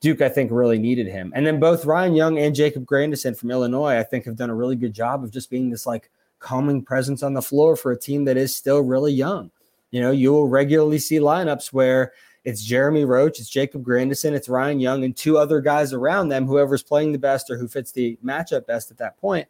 Duke, 0.00 0.22
I 0.22 0.28
think, 0.28 0.50
really 0.50 0.78
needed 0.78 1.06
him. 1.06 1.32
And 1.34 1.46
then 1.46 1.60
both 1.60 1.84
Ryan 1.84 2.14
Young 2.14 2.38
and 2.38 2.54
Jacob 2.54 2.86
Grandison 2.86 3.34
from 3.34 3.50
Illinois, 3.50 3.98
I 3.98 4.02
think, 4.02 4.24
have 4.24 4.36
done 4.36 4.50
a 4.50 4.54
really 4.54 4.76
good 4.76 4.94
job 4.94 5.22
of 5.22 5.30
just 5.30 5.50
being 5.50 5.70
this 5.70 5.86
like 5.86 6.10
calming 6.38 6.82
presence 6.82 7.22
on 7.22 7.34
the 7.34 7.42
floor 7.42 7.76
for 7.76 7.92
a 7.92 7.98
team 7.98 8.24
that 8.24 8.36
is 8.36 8.56
still 8.56 8.80
really 8.80 9.12
young. 9.12 9.50
You 9.90 10.00
know, 10.00 10.10
you 10.10 10.32
will 10.32 10.48
regularly 10.48 10.98
see 10.98 11.18
lineups 11.18 11.72
where 11.72 12.12
it's 12.44 12.64
Jeremy 12.64 13.04
Roach, 13.04 13.38
it's 13.38 13.50
Jacob 13.50 13.82
Grandison, 13.82 14.34
it's 14.34 14.48
Ryan 14.48 14.80
Young, 14.80 15.04
and 15.04 15.14
two 15.14 15.36
other 15.36 15.60
guys 15.60 15.92
around 15.92 16.28
them, 16.28 16.46
whoever's 16.46 16.82
playing 16.82 17.12
the 17.12 17.18
best 17.18 17.50
or 17.50 17.58
who 17.58 17.68
fits 17.68 17.92
the 17.92 18.18
matchup 18.24 18.66
best 18.66 18.90
at 18.90 18.98
that 18.98 19.20
point. 19.20 19.46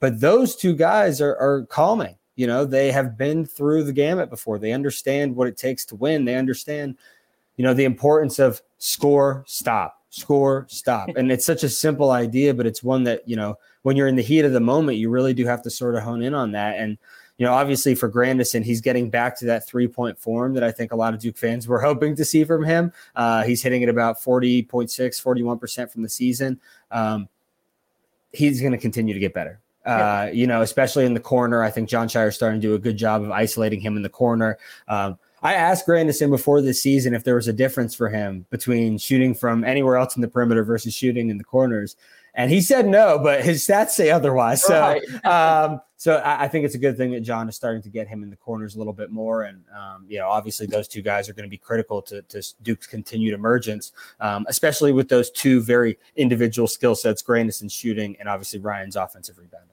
But 0.00 0.20
those 0.20 0.56
two 0.56 0.74
guys 0.74 1.20
are, 1.20 1.36
are 1.36 1.64
calming. 1.66 2.16
You 2.34 2.46
know, 2.48 2.64
they 2.64 2.90
have 2.90 3.16
been 3.16 3.44
through 3.44 3.84
the 3.84 3.92
gamut 3.92 4.30
before. 4.30 4.58
They 4.58 4.72
understand 4.72 5.36
what 5.36 5.46
it 5.46 5.56
takes 5.56 5.84
to 5.86 5.96
win. 5.96 6.24
They 6.24 6.34
understand, 6.34 6.96
you 7.56 7.64
know, 7.64 7.74
the 7.74 7.84
importance 7.84 8.38
of 8.38 8.62
score, 8.78 9.44
stop, 9.46 10.02
score, 10.10 10.66
stop. 10.68 11.08
And 11.16 11.30
it's 11.30 11.44
such 11.44 11.62
a 11.62 11.68
simple 11.68 12.10
idea, 12.10 12.54
but 12.54 12.66
it's 12.66 12.82
one 12.82 13.04
that, 13.04 13.26
you 13.28 13.36
know, 13.36 13.58
when 13.82 13.96
you're 13.96 14.08
in 14.08 14.16
the 14.16 14.22
heat 14.22 14.44
of 14.44 14.52
the 14.52 14.60
moment, 14.60 14.98
you 14.98 15.10
really 15.10 15.34
do 15.34 15.46
have 15.46 15.62
to 15.62 15.70
sort 15.70 15.94
of 15.94 16.02
hone 16.02 16.22
in 16.22 16.34
on 16.34 16.52
that. 16.52 16.78
And 16.78 16.98
you 17.38 17.46
know, 17.46 17.54
obviously 17.54 17.94
for 17.94 18.08
Grandison, 18.08 18.62
he's 18.62 18.80
getting 18.80 19.10
back 19.10 19.36
to 19.38 19.46
that 19.46 19.66
three 19.66 19.88
point 19.88 20.18
form 20.18 20.54
that 20.54 20.62
I 20.62 20.70
think 20.70 20.92
a 20.92 20.96
lot 20.96 21.14
of 21.14 21.20
Duke 21.20 21.36
fans 21.36 21.66
were 21.66 21.80
hoping 21.82 22.14
to 22.16 22.24
see 22.24 22.44
from 22.44 22.62
him. 22.64 22.92
Uh, 23.16 23.42
he's 23.42 23.62
hitting 23.62 23.82
at 23.82 23.88
about 23.88 24.20
40.6, 24.20 24.66
41% 24.68 25.90
from 25.90 26.02
the 26.02 26.08
season. 26.08 26.60
Um, 26.90 27.28
he's 28.32 28.60
going 28.60 28.72
to 28.72 28.78
continue 28.78 29.14
to 29.14 29.20
get 29.20 29.34
better. 29.34 29.60
Uh, 29.84 30.30
you 30.32 30.46
know, 30.46 30.62
especially 30.62 31.04
in 31.04 31.14
the 31.14 31.18
corner. 31.20 31.64
I 31.64 31.70
think 31.72 31.88
Jon 31.88 32.06
Scheyer 32.06 32.28
is 32.28 32.36
starting 32.36 32.60
to 32.60 32.68
do 32.68 32.74
a 32.74 32.78
good 32.78 32.96
job 32.96 33.24
of 33.24 33.32
isolating 33.32 33.80
him 33.80 33.96
in 33.96 34.04
the 34.04 34.08
corner. 34.08 34.56
Um, 34.86 35.18
I 35.42 35.54
asked 35.54 35.86
Grandison 35.86 36.30
before 36.30 36.60
this 36.60 36.80
season 36.80 37.14
if 37.14 37.24
there 37.24 37.34
was 37.34 37.48
a 37.48 37.52
difference 37.52 37.94
for 37.94 38.08
him 38.08 38.46
between 38.50 38.96
shooting 38.96 39.34
from 39.34 39.64
anywhere 39.64 39.96
else 39.96 40.14
in 40.14 40.22
the 40.22 40.28
perimeter 40.28 40.62
versus 40.62 40.94
shooting 40.94 41.30
in 41.30 41.38
the 41.38 41.44
corners. 41.44 41.96
And 42.34 42.50
he 42.50 42.62
said 42.62 42.86
no, 42.86 43.18
but 43.18 43.44
his 43.44 43.66
stats 43.66 43.90
say 43.90 44.10
otherwise. 44.10 44.62
So, 44.64 44.80
right. 44.80 45.24
um, 45.24 45.80
so 45.96 46.16
I, 46.16 46.44
I, 46.44 46.48
think 46.48 46.64
it's 46.64 46.74
a 46.74 46.78
good 46.78 46.96
thing 46.96 47.10
that 47.10 47.20
John 47.20 47.48
is 47.48 47.56
starting 47.56 47.82
to 47.82 47.90
get 47.90 48.08
him 48.08 48.22
in 48.22 48.30
the 48.30 48.36
corners 48.36 48.74
a 48.74 48.78
little 48.78 48.94
bit 48.94 49.10
more. 49.10 49.42
And, 49.42 49.64
um, 49.76 50.06
you 50.08 50.18
know, 50.18 50.28
obviously 50.28 50.66
those 50.66 50.88
two 50.88 51.02
guys 51.02 51.28
are 51.28 51.34
going 51.34 51.44
to 51.44 51.50
be 51.50 51.58
critical 51.58 52.00
to, 52.02 52.22
to 52.22 52.42
Duke's 52.62 52.86
continued 52.86 53.34
emergence, 53.34 53.92
um, 54.20 54.46
especially 54.48 54.92
with 54.92 55.08
those 55.08 55.30
two 55.30 55.60
very 55.60 55.98
individual 56.16 56.68
skill 56.68 56.94
sets, 56.94 57.20
Grandison 57.20 57.68
shooting 57.68 58.16
and 58.18 58.28
obviously 58.28 58.60
Ryan's 58.60 58.96
offensive 58.96 59.36
rebounding. 59.36 59.71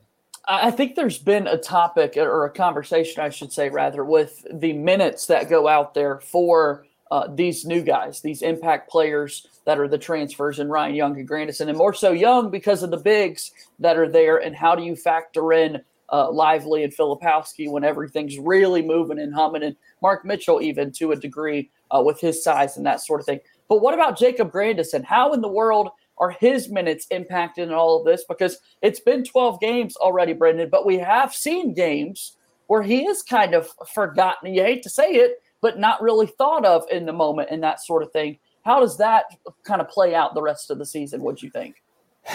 I 0.51 0.71
think 0.71 0.95
there's 0.95 1.19
been 1.19 1.45
a 1.45 1.59
topic 1.59 2.17
or 2.17 2.45
a 2.45 2.49
conversation, 2.49 3.21
I 3.21 3.29
should 3.29 3.53
say, 3.53 3.69
rather, 3.69 4.03
with 4.03 4.47
the 4.51 4.73
minutes 4.73 5.27
that 5.27 5.47
go 5.47 5.67
out 5.67 5.93
there 5.93 6.19
for 6.21 6.87
uh, 7.11 7.27
these 7.31 7.65
new 7.65 7.83
guys, 7.83 8.21
these 8.21 8.41
impact 8.41 8.89
players 8.89 9.45
that 9.65 9.79
are 9.79 9.87
the 9.87 9.99
transfers 9.99 10.57
and 10.57 10.71
Ryan 10.71 10.95
Young 10.95 11.17
and 11.17 11.27
Grandison, 11.27 11.69
and 11.69 11.77
more 11.77 11.93
so 11.93 12.11
Young 12.13 12.49
because 12.49 12.81
of 12.81 12.89
the 12.89 12.97
bigs 12.97 13.51
that 13.77 13.95
are 13.95 14.09
there. 14.09 14.37
And 14.37 14.55
how 14.55 14.73
do 14.73 14.81
you 14.81 14.95
factor 14.95 15.53
in 15.53 15.81
uh, 16.11 16.31
Lively 16.31 16.83
and 16.83 16.95
Filipowski 16.95 17.69
when 17.69 17.83
everything's 17.83 18.39
really 18.39 18.81
moving 18.81 19.19
and 19.19 19.33
humming, 19.33 19.61
and 19.61 19.75
Mark 20.01 20.25
Mitchell 20.25 20.63
even 20.63 20.91
to 20.93 21.11
a 21.11 21.15
degree 21.15 21.69
uh, 21.95 22.01
with 22.03 22.19
his 22.19 22.43
size 22.43 22.75
and 22.75 22.85
that 22.87 23.01
sort 23.01 23.19
of 23.19 23.27
thing. 23.27 23.39
But 23.67 23.81
what 23.81 23.93
about 23.93 24.17
Jacob 24.17 24.51
Grandison? 24.51 25.03
How 25.03 25.31
in 25.33 25.41
the 25.41 25.47
world 25.47 25.89
are 26.19 26.31
his 26.31 26.69
minutes 26.69 27.07
impacted 27.11 27.67
in 27.67 27.73
all 27.73 27.99
of 27.99 28.05
this? 28.05 28.25
Because 28.27 28.57
it's 28.81 28.99
been 28.99 29.23
12 29.23 29.59
games 29.59 29.95
already, 29.95 30.33
Brendan, 30.33 30.69
but 30.69 30.85
we 30.85 30.97
have 30.97 31.33
seen 31.33 31.73
games 31.73 32.35
where 32.67 32.83
he 32.83 33.05
is 33.05 33.23
kind 33.23 33.53
of 33.53 33.69
forgotten. 33.93 34.53
You 34.53 34.63
hate 34.63 34.83
to 34.83 34.89
say 34.89 35.11
it, 35.11 35.41
but 35.61 35.79
not 35.79 36.01
really 36.01 36.27
thought 36.27 36.65
of 36.65 36.85
in 36.91 37.05
the 37.05 37.13
moment 37.13 37.49
and 37.51 37.63
that 37.63 37.83
sort 37.83 38.03
of 38.03 38.11
thing. 38.11 38.37
How 38.63 38.79
does 38.79 38.97
that 38.97 39.25
kind 39.63 39.81
of 39.81 39.89
play 39.89 40.13
out 40.13 40.33
the 40.33 40.41
rest 40.41 40.69
of 40.69 40.77
the 40.77 40.85
season? 40.85 41.21
What 41.21 41.37
do 41.37 41.45
you 41.45 41.51
think? 41.51 41.75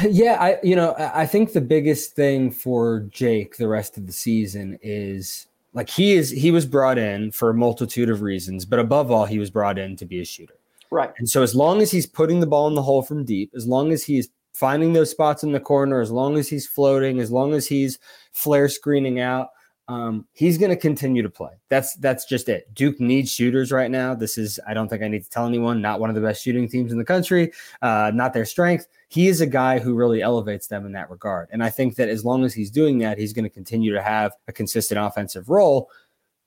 Yeah, 0.02 0.38
I 0.40 0.58
you 0.62 0.74
know 0.74 0.94
I 0.98 1.26
think 1.26 1.52
the 1.52 1.60
biggest 1.60 2.16
thing 2.16 2.50
for 2.50 3.06
Jake 3.10 3.58
the 3.58 3.68
rest 3.68 3.96
of 3.96 4.06
the 4.06 4.12
season 4.12 4.78
is 4.82 5.46
like 5.72 5.90
he 5.90 6.14
is 6.14 6.30
he 6.30 6.50
was 6.50 6.66
brought 6.66 6.98
in 6.98 7.30
for 7.30 7.50
a 7.50 7.54
multitude 7.54 8.08
of 8.08 8.22
reasons, 8.22 8.64
but 8.64 8.78
above 8.78 9.10
all, 9.10 9.26
he 9.26 9.38
was 9.38 9.50
brought 9.50 9.78
in 9.78 9.94
to 9.96 10.06
be 10.06 10.20
a 10.20 10.24
shooter. 10.24 10.58
Right. 10.94 11.10
And 11.18 11.28
so 11.28 11.42
as 11.42 11.56
long 11.56 11.82
as 11.82 11.90
he's 11.90 12.06
putting 12.06 12.38
the 12.38 12.46
ball 12.46 12.68
in 12.68 12.74
the 12.74 12.82
hole 12.82 13.02
from 13.02 13.24
deep, 13.24 13.50
as 13.56 13.66
long 13.66 13.90
as 13.90 14.04
he's 14.04 14.28
finding 14.52 14.92
those 14.92 15.10
spots 15.10 15.42
in 15.42 15.50
the 15.50 15.58
corner, 15.58 16.00
as 16.00 16.12
long 16.12 16.38
as 16.38 16.48
he's 16.48 16.68
floating, 16.68 17.18
as 17.18 17.32
long 17.32 17.52
as 17.52 17.66
he's 17.66 17.98
flare 18.30 18.68
screening 18.68 19.18
out, 19.18 19.48
um, 19.88 20.24
he's 20.34 20.56
going 20.56 20.70
to 20.70 20.76
continue 20.76 21.20
to 21.20 21.28
play. 21.28 21.50
That's 21.68 21.96
that's 21.96 22.26
just 22.26 22.48
it. 22.48 22.72
Duke 22.74 23.00
needs 23.00 23.32
shooters 23.32 23.72
right 23.72 23.90
now. 23.90 24.14
This 24.14 24.38
is 24.38 24.60
I 24.68 24.72
don't 24.72 24.88
think 24.88 25.02
I 25.02 25.08
need 25.08 25.24
to 25.24 25.28
tell 25.28 25.48
anyone. 25.48 25.82
Not 25.82 25.98
one 25.98 26.10
of 26.10 26.14
the 26.14 26.22
best 26.22 26.44
shooting 26.44 26.68
teams 26.68 26.92
in 26.92 26.98
the 26.98 27.04
country. 27.04 27.50
Uh, 27.82 28.12
not 28.14 28.32
their 28.32 28.44
strength. 28.44 28.86
He 29.08 29.26
is 29.26 29.40
a 29.40 29.46
guy 29.46 29.80
who 29.80 29.94
really 29.94 30.22
elevates 30.22 30.68
them 30.68 30.86
in 30.86 30.92
that 30.92 31.10
regard. 31.10 31.48
And 31.50 31.60
I 31.60 31.70
think 31.70 31.96
that 31.96 32.08
as 32.08 32.24
long 32.24 32.44
as 32.44 32.54
he's 32.54 32.70
doing 32.70 32.98
that, 32.98 33.18
he's 33.18 33.32
going 33.32 33.42
to 33.42 33.50
continue 33.50 33.92
to 33.92 34.00
have 34.00 34.32
a 34.46 34.52
consistent 34.52 35.00
offensive 35.00 35.48
role. 35.48 35.90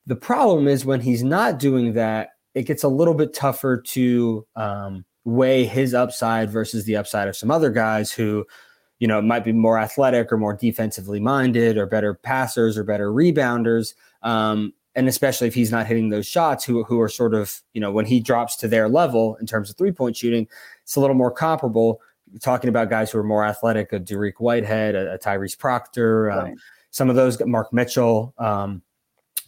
The 0.06 0.16
problem 0.16 0.70
is 0.70 0.86
when 0.86 1.02
he's 1.02 1.22
not 1.22 1.60
doing 1.60 1.92
that, 1.94 2.37
it 2.58 2.66
gets 2.66 2.82
a 2.82 2.88
little 2.88 3.14
bit 3.14 3.36
tougher 3.36 3.78
to 3.80 4.48
um, 4.56 5.06
weigh 5.26 5.64
his 5.64 5.94
upside 5.94 6.50
versus 6.50 6.86
the 6.86 6.96
upside 6.96 7.28
of 7.28 7.36
some 7.36 7.52
other 7.52 7.70
guys 7.70 8.12
who, 8.12 8.48
you 8.98 9.08
know, 9.08 9.22
might 9.22 9.44
be 9.44 9.52
more 9.52 9.78
athletic 9.78 10.32
or 10.34 10.38
more 10.38 10.56
defensively 10.56 11.20
minded 11.20 11.78
or 11.78 11.86
better 11.86 12.16
passers 12.16 12.76
or 12.76 12.84
better 12.84 13.12
rebounders. 13.12 13.94
Um, 14.24 14.74
and 14.96 15.08
especially 15.08 15.48
if 15.48 15.54
he's 15.54 15.72
not 15.72 15.86
hitting 15.86 16.10
those 16.10 16.26
shots, 16.26 16.66
who, 16.66 16.84
who 16.84 17.00
are 17.00 17.10
sort 17.10 17.36
of, 17.36 17.62
you 17.74 17.80
know, 17.80 17.92
when 17.92 18.08
he 18.08 18.20
drops 18.20 18.56
to 18.56 18.68
their 18.68 18.90
level 18.90 19.36
in 19.36 19.46
terms 19.46 19.70
of 19.70 19.78
three 19.78 19.92
point 19.92 20.18
shooting, 20.18 20.48
it's 20.82 20.96
a 20.96 21.00
little 21.00 21.16
more 21.16 21.30
comparable. 21.30 22.02
You're 22.32 22.40
talking 22.40 22.70
about 22.70 22.90
guys 22.90 23.12
who 23.12 23.20
are 23.20 23.24
more 23.24 23.46
athletic, 23.46 23.94
a 23.94 24.00
Dariq 24.00 24.40
Whitehead, 24.40 24.96
a, 24.96 25.14
a 25.14 25.20
Tyrese 25.20 25.60
Proctor, 25.60 26.32
um, 26.32 26.56
some 26.90 27.12
of 27.12 27.16
those, 27.16 27.40
Mark 27.46 27.72
Mitchell. 27.72 28.34
Um, 28.40 28.82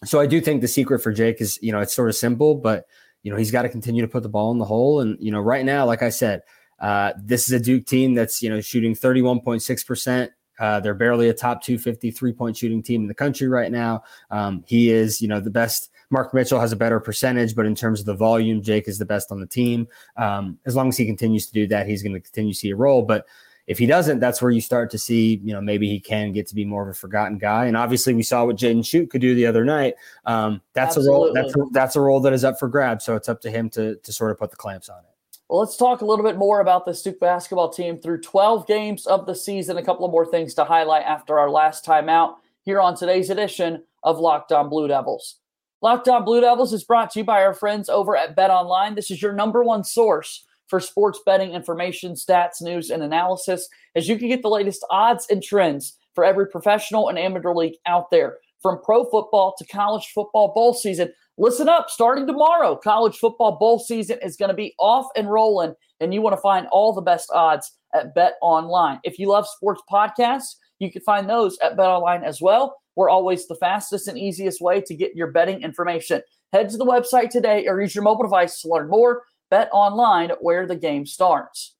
so 0.05 0.19
I 0.19 0.25
do 0.25 0.41
think 0.41 0.61
the 0.61 0.67
secret 0.67 0.99
for 0.99 1.11
Jake 1.11 1.41
is, 1.41 1.59
you 1.61 1.71
know, 1.71 1.79
it's 1.79 1.93
sort 1.93 2.09
of 2.09 2.15
simple, 2.15 2.55
but 2.55 2.85
you 3.23 3.31
know, 3.31 3.37
he's 3.37 3.51
got 3.51 3.63
to 3.63 3.69
continue 3.69 4.01
to 4.01 4.07
put 4.07 4.23
the 4.23 4.29
ball 4.29 4.51
in 4.51 4.59
the 4.59 4.65
hole. 4.65 5.01
And, 5.01 5.17
you 5.19 5.31
know, 5.31 5.39
right 5.39 5.65
now, 5.65 5.85
like 5.85 6.01
I 6.01 6.09
said, 6.09 6.41
uh, 6.79 7.13
this 7.21 7.45
is 7.47 7.51
a 7.51 7.59
Duke 7.59 7.85
team 7.85 8.13
that's, 8.13 8.41
you 8.41 8.49
know, 8.49 8.61
shooting 8.61 8.95
31.6%. 8.95 10.29
Uh, 10.59 10.79
they're 10.79 10.93
barely 10.93 11.29
a 11.29 11.33
top 11.33 11.63
250 11.63 12.11
three 12.11 12.33
point 12.33 12.57
shooting 12.57 12.83
team 12.83 13.01
in 13.01 13.07
the 13.07 13.13
country 13.13 13.47
right 13.47 13.71
now. 13.71 14.03
Um, 14.29 14.63
he 14.67 14.89
is, 14.89 15.21
you 15.21 15.27
know, 15.27 15.39
the 15.39 15.49
best. 15.49 15.89
Mark 16.11 16.33
Mitchell 16.33 16.59
has 16.59 16.71
a 16.71 16.75
better 16.75 16.99
percentage, 16.99 17.55
but 17.55 17.65
in 17.65 17.75
terms 17.75 17.99
of 17.99 18.05
the 18.05 18.15
volume, 18.15 18.61
Jake 18.61 18.87
is 18.87 18.97
the 18.97 19.05
best 19.05 19.31
on 19.31 19.39
the 19.39 19.45
team. 19.45 19.87
Um, 20.17 20.57
as 20.65 20.75
long 20.75 20.89
as 20.89 20.97
he 20.97 21.05
continues 21.05 21.45
to 21.47 21.53
do 21.53 21.67
that, 21.67 21.87
he's 21.87 22.01
going 22.01 22.13
to 22.13 22.19
continue 22.19 22.51
to 22.51 22.57
see 22.57 22.71
a 22.71 22.75
role. 22.75 23.03
But 23.03 23.25
if 23.69 23.77
he 23.77 23.85
doesn't, 23.85 24.19
that's 24.19 24.41
where 24.41 24.49
you 24.49 24.61
start 24.61 24.89
to 24.89 24.97
see, 24.97 25.39
you 25.43 25.53
know, 25.53 25.61
maybe 25.61 25.87
he 25.87 25.99
can 25.99 26.31
get 26.31 26.47
to 26.47 26.55
be 26.55 26.65
more 26.65 26.81
of 26.81 26.89
a 26.89 26.93
forgotten 26.97 27.37
guy. 27.37 27.67
And 27.67 27.77
obviously, 27.77 28.15
we 28.15 28.23
saw 28.23 28.43
what 28.43 28.55
Jaden 28.55 28.79
Schutt 28.79 29.11
could 29.11 29.21
do 29.21 29.35
the 29.35 29.45
other 29.45 29.63
night. 29.63 29.93
Um, 30.25 30.59
that's 30.73 30.97
Absolutely. 30.97 31.11
a 31.11 31.11
role. 31.11 31.33
That's 31.35 31.55
a, 31.55 31.59
that's 31.71 31.95
a 31.95 32.01
role 32.01 32.19
that 32.21 32.33
is 32.33 32.43
up 32.43 32.57
for 32.57 32.67
grabs. 32.67 33.05
So 33.05 33.15
it's 33.15 33.29
up 33.29 33.41
to 33.41 33.51
him 33.51 33.69
to 33.71 33.95
to 33.97 34.11
sort 34.11 34.31
of 34.31 34.39
put 34.39 34.49
the 34.49 34.57
clamps 34.57 34.89
on 34.89 34.97
it. 34.97 35.39
Well, 35.47 35.59
let's 35.59 35.77
talk 35.77 36.01
a 36.01 36.05
little 36.05 36.25
bit 36.25 36.35
more 36.35 36.61
about 36.61 36.85
the 36.85 36.93
Duke 36.93 37.19
basketball 37.19 37.69
team 37.69 37.99
through 37.99 38.21
12 38.21 38.65
games 38.65 39.05
of 39.05 39.27
the 39.27 39.35
season. 39.35 39.77
A 39.77 39.85
couple 39.85 40.03
of 40.03 40.11
more 40.11 40.25
things 40.25 40.55
to 40.55 40.63
highlight 40.63 41.05
after 41.05 41.37
our 41.37 41.51
last 41.51 41.85
time 41.85 42.09
out 42.09 42.37
here 42.63 42.81
on 42.81 42.95
today's 42.95 43.29
edition 43.29 43.83
of 44.03 44.17
Locked 44.17 44.51
On 44.51 44.67
Blue 44.67 44.87
Devils. 44.87 45.35
Locked 45.83 46.07
On 46.09 46.25
Blue 46.25 46.41
Devils 46.41 46.73
is 46.73 46.83
brought 46.83 47.11
to 47.11 47.19
you 47.19 47.23
by 47.23 47.43
our 47.43 47.53
friends 47.53 47.87
over 47.87 48.17
at 48.17 48.35
BetOnline. 48.35 48.95
This 48.95 49.11
is 49.11 49.21
your 49.21 49.33
number 49.33 49.63
one 49.63 49.83
source 49.83 50.43
for 50.69 50.79
sports 50.79 51.19
betting 51.25 51.51
information, 51.51 52.13
stats, 52.13 52.61
news, 52.61 52.89
and 52.89 53.03
analysis, 53.03 53.67
as 53.95 54.07
you 54.07 54.17
can 54.17 54.29
get 54.29 54.41
the 54.41 54.49
latest 54.49 54.85
odds 54.89 55.27
and 55.29 55.43
trends 55.43 55.97
for 56.15 56.23
every 56.23 56.47
professional 56.47 57.09
and 57.09 57.17
amateur 57.17 57.53
league 57.53 57.75
out 57.85 58.11
there. 58.11 58.37
From 58.61 58.81
pro 58.83 59.05
football 59.05 59.55
to 59.57 59.65
college 59.65 60.11
football 60.13 60.53
bowl 60.53 60.73
season, 60.73 61.13
listen 61.37 61.69
up. 61.69 61.89
Starting 61.89 62.27
tomorrow, 62.27 62.75
college 62.75 63.17
football 63.17 63.57
bowl 63.57 63.79
season 63.79 64.19
is 64.21 64.35
going 64.35 64.49
to 64.49 64.55
be 64.55 64.75
off 64.79 65.07
and 65.15 65.29
rolling, 65.29 65.73
and 65.99 66.13
you 66.13 66.21
want 66.21 66.35
to 66.35 66.41
find 66.41 66.67
all 66.67 66.93
the 66.93 67.01
best 67.01 67.31
odds 67.33 67.71
at 67.93 68.15
BetOnline. 68.15 68.99
If 69.03 69.17
you 69.17 69.29
love 69.29 69.47
sports 69.47 69.81
podcasts, 69.91 70.55
you 70.79 70.91
can 70.91 71.01
find 71.01 71.29
those 71.29 71.57
at 71.59 71.77
BetOnline 71.77 72.23
as 72.23 72.41
well. 72.41 72.77
We're 72.95 73.09
always 73.09 73.47
the 73.47 73.55
fastest 73.55 74.09
and 74.09 74.17
easiest 74.17 74.59
way 74.59 74.81
to 74.81 74.93
get 74.93 75.15
your 75.15 75.31
betting 75.31 75.61
information. 75.61 76.21
Head 76.51 76.69
to 76.69 76.77
the 76.77 76.85
website 76.85 77.29
today 77.29 77.65
or 77.67 77.79
use 77.79 77.95
your 77.95 78.03
mobile 78.03 78.23
device 78.23 78.61
to 78.61 78.67
learn 78.67 78.89
more. 78.89 79.23
BetOnline 79.51 80.35
where 80.41 80.65
the 80.65 80.75
game 80.75 81.05
starts. 81.05 81.75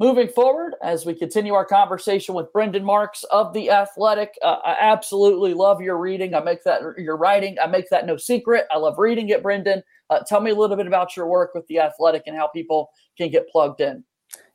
Moving 0.00 0.28
forward, 0.28 0.76
as 0.82 1.04
we 1.04 1.12
continue 1.12 1.52
our 1.52 1.66
conversation 1.66 2.34
with 2.34 2.50
Brendan 2.54 2.82
Marks 2.82 3.22
of 3.24 3.52
the 3.52 3.70
Athletic, 3.70 4.32
uh, 4.40 4.56
I 4.64 4.74
absolutely 4.80 5.52
love 5.52 5.82
your 5.82 5.98
reading. 5.98 6.34
I 6.34 6.40
make 6.40 6.64
that 6.64 6.80
your 6.96 7.18
writing. 7.18 7.58
I 7.62 7.66
make 7.66 7.90
that 7.90 8.06
no 8.06 8.16
secret. 8.16 8.64
I 8.70 8.78
love 8.78 8.98
reading 8.98 9.28
it, 9.28 9.42
Brendan. 9.42 9.82
Uh, 10.08 10.20
tell 10.26 10.40
me 10.40 10.52
a 10.52 10.54
little 10.54 10.74
bit 10.74 10.86
about 10.86 11.18
your 11.18 11.26
work 11.26 11.50
with 11.54 11.66
the 11.66 11.80
Athletic 11.80 12.22
and 12.26 12.34
how 12.34 12.46
people 12.46 12.88
can 13.18 13.30
get 13.30 13.50
plugged 13.50 13.82
in. 13.82 14.02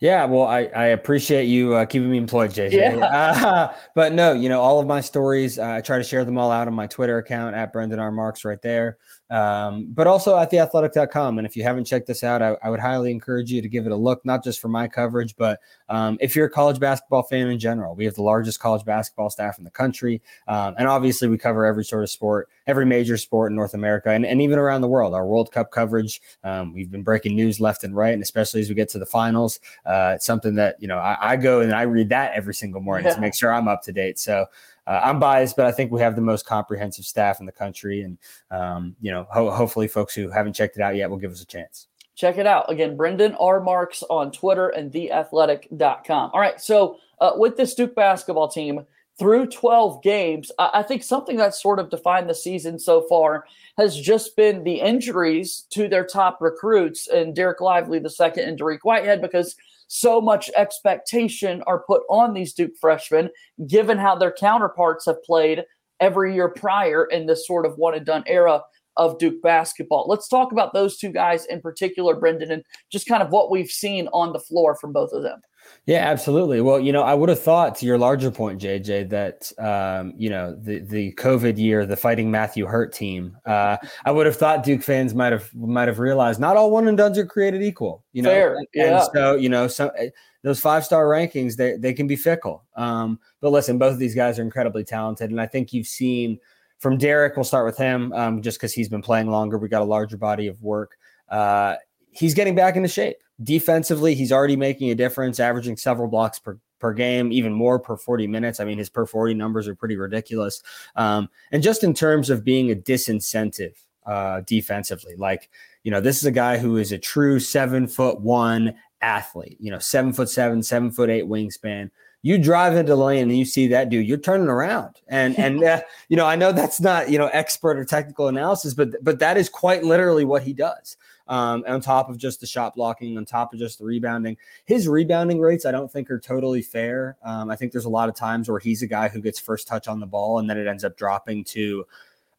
Yeah, 0.06 0.26
well, 0.26 0.46
I, 0.46 0.66
I 0.76 0.86
appreciate 0.90 1.46
you 1.46 1.74
uh, 1.74 1.86
keeping 1.86 2.12
me 2.12 2.20
employed, 2.20 2.52
JJ. 2.52 2.74
Yeah. 2.74 3.04
Uh, 3.04 3.76
but 3.96 4.14
no, 4.14 4.34
you 4.34 4.50
know, 4.50 4.62
all 4.62 4.80
of 4.80 4.86
my 4.86 5.02
stories, 5.02 5.58
uh, 5.58 5.64
I 5.64 5.82
try 5.82 5.98
to 5.98 6.04
share 6.04 6.24
them 6.24 6.38
all 6.38 6.52
out 6.52 6.68
on 6.68 6.76
my 6.76 6.86
Twitter 6.86 7.18
account 7.18 7.56
at 7.56 7.74
Brendan 7.74 7.98
R. 7.98 8.12
Marks 8.12 8.46
right 8.46 8.62
there 8.62 9.00
um, 9.30 9.88
but 9.90 10.06
also 10.06 10.38
at 10.38 10.52
theathletic.com. 10.52 11.40
And 11.40 11.48
if 11.48 11.56
you 11.56 11.64
haven't 11.64 11.86
checked 11.86 12.08
this 12.08 12.24
out, 12.24 12.42
I, 12.42 12.56
I, 12.64 12.70
would 12.70 12.80
highly 12.80 13.10
encourage 13.10 13.52
you 13.52 13.62
to 13.62 13.68
give 13.68 13.88
it 13.88 13.92
a 13.92 13.96
look, 13.96 14.24
not 14.24 14.44
just 14.44 14.60
for 14.60 14.68
my 14.68 14.88
coverage, 14.88 15.36
but 15.36 15.60
um, 15.90 16.18
if 16.22 16.36
you're 16.36 16.46
a 16.46 16.50
college 16.50 16.80
basketball 16.80 17.24
fan 17.24 17.48
in 17.48 17.58
general. 17.58 17.96
We 17.96 18.06
have 18.06 18.14
the 18.14 18.22
largest 18.22 18.60
college 18.60 18.86
basketball 18.86 19.30
staff 19.30 19.58
in 19.58 19.64
the 19.64 19.72
country. 19.72 20.22
Um, 20.48 20.76
and 20.78 20.88
obviously, 20.88 21.28
we 21.28 21.38
cover 21.38 21.66
every 21.66 21.84
sort 21.84 22.04
of 22.04 22.10
sport, 22.10 22.50
every 22.68 22.86
major 22.86 23.18
sport 23.18 23.52
in 23.52 23.56
North 23.56 23.74
America 23.74 24.12
and, 24.12 24.26
and 24.26 24.42
even 24.42 24.60
around 24.60 24.82
the 24.82 24.88
world. 24.88 25.14
Our 25.14 25.26
World 25.26 25.52
Cup 25.52 25.72
coverage, 25.72 26.22
um, 26.44 26.74
we've 26.74 26.92
been 26.92 27.04
breaking 27.04 27.36
news 27.36 27.60
left 27.60 27.84
and 27.84 27.96
right. 27.96 28.14
And 28.14 28.22
especially 28.22 28.62
as 28.62 28.70
we 28.70 28.76
get 28.76 28.90
to 28.90 29.00
the 29.00 29.06
finals, 29.06 29.60
uh, 29.86 29.90
it's 30.16 30.26
something 30.26 30.56
that, 30.56 30.76
you 30.80 30.88
know, 30.88 30.98
I, 30.98 31.18
I, 31.20 31.36
go 31.36 31.62
and 31.62 31.74
I 31.74 31.84
read 31.84 32.10
that 32.10 32.34
every 32.34 32.54
single 32.54 32.82
morning 32.82 33.06
yeah. 33.06 33.16
to 33.16 33.22
make 33.22 33.36
sure 33.36 33.54
I'm 33.54 33.68
up 33.68 33.82
to 33.84 33.92
date. 33.92 34.20
So, 34.20 34.46
uh, 34.88 35.02
I'm 35.04 35.20
biased, 35.20 35.56
but 35.56 35.66
I 35.66 35.72
think 35.72 35.92
we 35.92 36.02
have 36.02 36.16
the 36.16 36.22
most 36.22 36.46
comprehensive 36.46 37.06
staff 37.06 37.40
in 37.40 37.46
the 37.46 37.52
country. 37.52 38.02
And, 38.02 38.18
um, 38.52 38.96
you 39.02 39.12
know, 39.12 39.28
ho- 39.32 39.52
hopefully 39.52 39.88
folks 39.88 40.14
who 40.14 40.30
haven't 40.30 40.54
checked 40.54 40.78
it 40.78 40.82
out 40.82 40.96
yet 40.96 41.10
will 41.10 41.18
give 41.18 41.32
us 41.32 41.42
a 41.42 41.46
chance. 41.46 41.88
Check 42.16 42.38
it 42.38 42.48
out. 42.48 42.72
Again, 42.72 42.96
Brendan 42.96 43.36
R. 43.36 43.60
Marks 43.60 44.04
on 44.10 44.32
Twitter 44.32 44.70
and 44.70 44.92
theathletic.com. 44.92 46.32
All 46.34 46.40
right. 46.40 46.62
So, 46.62 46.98
uh, 47.20 47.32
with 47.36 47.58
this 47.58 47.76
Duke 47.76 47.96
basketball 47.96 48.48
team, 48.48 48.86
through 49.18 49.48
12 49.48 50.04
games, 50.04 50.52
I 50.60 50.84
think 50.84 51.02
something 51.02 51.38
that's 51.38 51.62
sort 51.62 51.80
of 51.80 51.90
defined 51.90 52.30
the 52.30 52.36
season 52.36 52.78
so 52.78 53.02
far 53.08 53.46
has 53.78 54.00
just 54.00 54.36
been 54.36 54.64
the 54.64 54.82
injuries 54.82 55.66
to 55.70 55.88
their 55.88 56.06
top 56.06 56.42
recruits 56.42 57.08
and 57.08 57.36
Dereck 57.36 57.62
Lively 57.62 58.00
the 58.00 58.10
second 58.10 58.50
and 58.50 58.60
Dariq 58.60 58.80
Whitehead 58.84 59.22
because 59.22 59.56
so 59.88 60.20
much 60.20 60.50
expectation 60.56 61.62
are 61.68 61.84
put 61.86 62.04
on 62.10 62.34
these 62.34 62.54
Duke 62.54 62.76
freshmen, 62.80 63.30
given 63.68 63.98
how 63.98 64.16
their 64.16 64.32
counterparts 64.32 65.06
have 65.06 65.22
played 65.24 65.64
every 66.00 66.34
year 66.34 66.50
prior 66.50 67.06
in 67.06 67.26
this 67.26 67.48
sort 67.48 67.66
of 67.66 67.78
one 67.78 67.96
and 67.96 68.06
done 68.06 68.24
era 68.28 68.62
of 68.98 69.18
Duke 69.20 69.42
basketball. 69.42 70.06
Let's 70.08 70.28
talk 70.28 70.52
about 70.52 70.74
those 70.74 70.98
two 70.98 71.12
guys 71.12 71.46
in 71.46 71.62
particular, 71.62 72.16
Brendan, 72.16 72.52
and 72.52 72.64
just 72.92 73.08
kind 73.08 73.24
of 73.24 73.30
what 73.30 73.52
we've 73.52 73.70
seen 73.70 74.08
on 74.14 74.34
the 74.34 74.40
floor 74.40 74.76
from 74.76 74.94
both 74.94 75.12
of 75.12 75.24
them. 75.24 75.42
Yeah, 75.86 76.10
absolutely. 76.10 76.62
Well, 76.62 76.80
you 76.80 76.92
know, 76.92 77.04
I 77.04 77.14
would 77.14 77.30
have 77.30 77.42
thought 77.42 77.76
to 77.76 77.86
your 77.86 77.98
larger 77.98 78.32
point, 78.32 78.62
JJ, 78.62 79.10
that 79.10 79.52
um, 79.60 80.14
you 80.18 80.30
know 80.30 80.56
the 80.56 80.80
the 80.80 81.14
COVID 81.14 81.58
year, 81.58 81.86
the 81.86 81.98
Fighting 81.98 82.32
Matthew 82.32 82.66
Hurt 82.66 82.92
team. 82.92 83.38
Uh, 83.46 83.78
I 84.04 84.12
would 84.12 84.26
have 84.26 84.36
thought 84.36 84.64
Duke 84.64 84.82
fans 84.82 85.14
might 85.14 85.32
have 85.32 85.54
might 85.54 85.88
have 85.88 86.00
realized 86.00 86.40
not 86.40 86.58
all 86.58 86.72
one 86.72 86.88
and 86.88 86.98
dones 86.98 87.18
are 87.18 87.26
created 87.26 87.62
equal. 87.62 88.04
You 88.14 88.24
know, 88.24 88.30
Fair. 88.30 88.56
And, 88.56 88.68
yeah. 88.74 89.06
so 89.14 89.36
you 89.36 89.50
know, 89.50 89.68
some 89.68 89.92
eh, 89.98 90.10
those 90.44 90.60
five 90.60 90.86
star 90.86 91.06
rankings 91.06 91.56
they 91.56 91.78
they 91.78 91.94
can 91.94 92.08
be 92.08 92.16
fickle. 92.16 92.66
Um, 92.76 93.20
but 93.40 93.52
listen, 93.52 93.78
both 93.78 93.94
of 93.94 94.00
these 94.00 94.16
guys 94.16 94.40
are 94.40 94.44
incredibly 94.44 94.84
talented, 94.84 95.30
and 95.30 95.40
I 95.40 95.46
think 95.46 95.72
you've 95.72 95.88
seen 95.88 96.40
from 96.80 96.98
Dereck, 96.98 97.36
We'll 97.36 97.46
start 97.46 97.66
with 97.66 97.78
him, 97.78 98.12
um, 98.14 98.42
just 98.42 98.58
because 98.58 98.74
he's 98.74 98.90
been 98.90 99.02
playing 99.02 99.28
longer. 99.28 99.58
We 99.58 99.70
got 99.70 99.82
a 99.82 99.86
larger 99.86 100.18
body 100.18 100.48
of 100.48 100.62
work. 100.62 100.98
Uh, 101.30 101.76
he's 102.12 102.34
getting 102.34 102.56
back 102.56 102.76
into 102.76 102.90
shape. 102.90 103.18
Defensively, 103.42 104.16
he's 104.16 104.32
already 104.32 104.56
making 104.56 104.90
a 104.92 104.96
difference, 104.96 105.40
averaging 105.40 105.78
several 105.78 106.08
blocks 106.08 106.40
per 106.40 106.60
per 106.80 106.94
game, 106.94 107.32
even 107.32 107.54
more 107.54 107.80
per 107.80 107.98
40 107.98 108.28
minutes. 108.28 108.60
I 108.60 108.66
mean, 108.66 108.78
his 108.78 108.90
per 108.90 109.06
40 109.06 109.34
numbers 109.34 109.68
are 109.68 109.76
pretty 109.76 109.96
ridiculous. 109.96 110.62
Um, 110.96 111.30
and 111.52 111.64
just 111.64 111.84
in 111.84 111.94
terms 111.94 112.30
of 112.30 112.44
being 112.44 112.70
a 112.70 112.76
disincentive 112.76 113.74
uh, 114.06 114.42
defensively, 114.42 115.16
like, 115.16 115.50
you 115.84 115.92
know, 115.92 116.02
this 116.02 116.18
is 116.18 116.26
a 116.26 116.32
guy 116.32 116.58
who 116.58 116.78
is 116.78 116.92
a 116.92 116.98
true 116.98 117.40
seven 117.40 117.88
foot 117.88 118.22
one 118.22 118.76
athlete, 119.02 119.58
you 119.60 119.72
know, 119.72 119.80
seven 119.80 120.14
foot 120.14 120.30
seven, 120.30 120.62
seven 120.62 120.92
foot 120.92 121.10
eight 121.10 121.26
wingspan. 121.26 121.90
You 122.26 122.40
drive 122.40 122.76
into 122.76 122.96
lane 122.96 123.30
and 123.30 123.38
you 123.38 123.46
see 123.46 123.68
that 123.68 123.90
dude, 123.90 124.08
you're 124.08 124.18
turning 124.18 124.48
around. 124.48 125.00
And, 125.08 125.38
and, 125.38 125.64
uh, 125.64 125.82
you 126.10 126.18
know, 126.18 126.26
I 126.26 126.36
know 126.36 126.52
that's 126.52 126.82
not, 126.82 127.12
you 127.12 127.20
know, 127.20 127.28
expert 127.28 127.78
or 127.78 127.86
technical 127.86 128.30
analysis, 128.30 128.74
but, 128.74 128.96
but 129.04 129.20
that 129.20 129.38
is 129.38 129.48
quite 129.48 129.84
literally 129.84 130.26
what 130.26 130.42
he 130.42 130.52
does 130.52 130.98
um, 131.28 131.64
on 131.68 131.82
top 131.82 132.10
of 132.10 132.18
just 132.18 132.40
the 132.40 132.48
shot 132.48 132.74
blocking, 132.74 133.16
on 133.16 133.26
top 133.26 133.54
of 133.54 133.60
just 133.60 133.78
the 133.78 133.86
rebounding. 133.86 134.38
His 134.66 134.88
rebounding 134.88 135.40
rates, 135.40 135.68
I 135.68 135.72
don't 135.72 135.92
think, 135.92 136.10
are 136.10 136.20
totally 136.20 136.64
fair. 136.64 137.16
Um, 137.24 137.52
I 137.52 137.56
think 137.56 137.72
there's 137.72 137.86
a 137.86 137.90
lot 137.90 138.10
of 138.10 138.16
times 138.16 138.50
where 138.50 138.60
he's 138.60 138.82
a 138.82 138.88
guy 138.88 139.08
who 139.08 139.22
gets 139.22 139.40
first 139.40 139.68
touch 139.68 139.88
on 139.88 140.00
the 140.00 140.08
ball 140.08 140.40
and 140.40 140.50
then 140.50 140.58
it 140.58 140.66
ends 140.66 140.84
up 140.84 140.98
dropping 140.98 141.44
to 141.44 141.86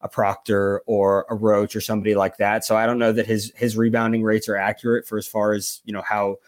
a 0.01 0.09
Proctor 0.09 0.81
or 0.85 1.25
a 1.29 1.35
Roach 1.35 1.77
or 1.77 1.81
somebody 1.81 2.13
like 2.13 2.35
that. 2.39 2.65
So 2.65 2.75
I 2.75 2.85
don't 2.85 2.99
know 2.99 3.13
that 3.13 3.25
his 3.25 3.53
his 3.55 3.77
rebounding 3.77 4.21
rates 4.21 4.49
are 4.49 4.57
accurate 4.57 5.07
for 5.07 5.17
as 5.17 5.25
far 5.27 5.53
as 5.53 5.81
you 5.85 5.93
know 5.93 6.03
how 6.03 6.39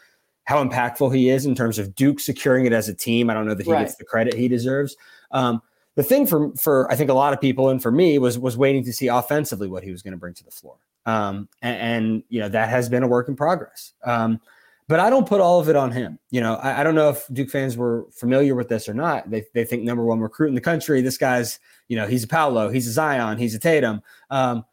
how 0.49 0.63
impactful 0.63 1.13
he 1.13 1.29
is 1.29 1.45
in 1.45 1.53
terms 1.53 1.77
of 1.77 1.93
Duke 1.93 2.19
securing 2.19 2.65
it 2.65 2.73
as 2.73 2.89
a 2.89 2.93
team. 2.95 3.29
I 3.29 3.35
don't 3.35 3.45
know 3.45 3.53
that 3.53 3.67
he 3.67 3.71
right. 3.71 3.81
gets 3.81 3.97
the 3.97 4.03
credit 4.03 4.33
he 4.33 4.47
deserves. 4.47 4.97
Um, 5.29 5.61
the 5.93 6.01
thing 6.01 6.25
for 6.25 6.51
for 6.55 6.91
I 6.91 6.95
think 6.95 7.11
a 7.11 7.13
lot 7.13 7.33
of 7.33 7.39
people 7.39 7.69
and 7.69 7.79
for 7.79 7.91
me 7.91 8.17
was 8.17 8.39
was 8.39 8.57
waiting 8.57 8.83
to 8.85 8.91
see 8.91 9.07
offensively 9.09 9.67
what 9.67 9.83
he 9.83 9.91
was 9.91 10.01
going 10.01 10.13
to 10.13 10.17
bring 10.17 10.33
to 10.33 10.43
the 10.43 10.49
floor. 10.49 10.77
Um, 11.05 11.49
and, 11.61 11.77
and, 11.77 12.23
you 12.29 12.39
know, 12.39 12.49
that 12.49 12.69
has 12.69 12.89
been 12.89 13.03
a 13.03 13.07
work 13.07 13.29
in 13.29 13.35
progress. 13.35 13.93
Um, 14.03 14.41
but 14.87 14.99
I 14.99 15.11
don't 15.11 15.27
put 15.27 15.39
all 15.39 15.59
of 15.59 15.69
it 15.69 15.75
on 15.75 15.91
him. 15.91 16.17
You 16.31 16.41
know, 16.41 16.55
I, 16.55 16.81
I, 16.81 16.83
don't 16.83 16.95
know 16.95 17.09
if 17.09 17.25
Duke 17.31 17.49
fans 17.49 17.77
were 17.77 18.07
familiar 18.11 18.53
with 18.53 18.69
this 18.69 18.89
or 18.89 18.93
not. 18.93 19.29
They, 19.29 19.45
they 19.53 19.63
think 19.63 19.83
number 19.83 20.03
one 20.03 20.19
recruit 20.19 20.49
in 20.49 20.55
the 20.55 20.61
country. 20.61 21.01
This 21.01 21.17
guy's, 21.17 21.59
you 21.87 21.95
know, 21.95 22.05
he's 22.05 22.23
a 22.23 22.27
Paolo, 22.27 22.69
he's 22.69 22.87
a 22.87 22.91
Zion, 22.91 23.37
he's 23.37 23.55
a 23.55 23.59
Tatum. 23.59 24.01
Um, 24.29 24.65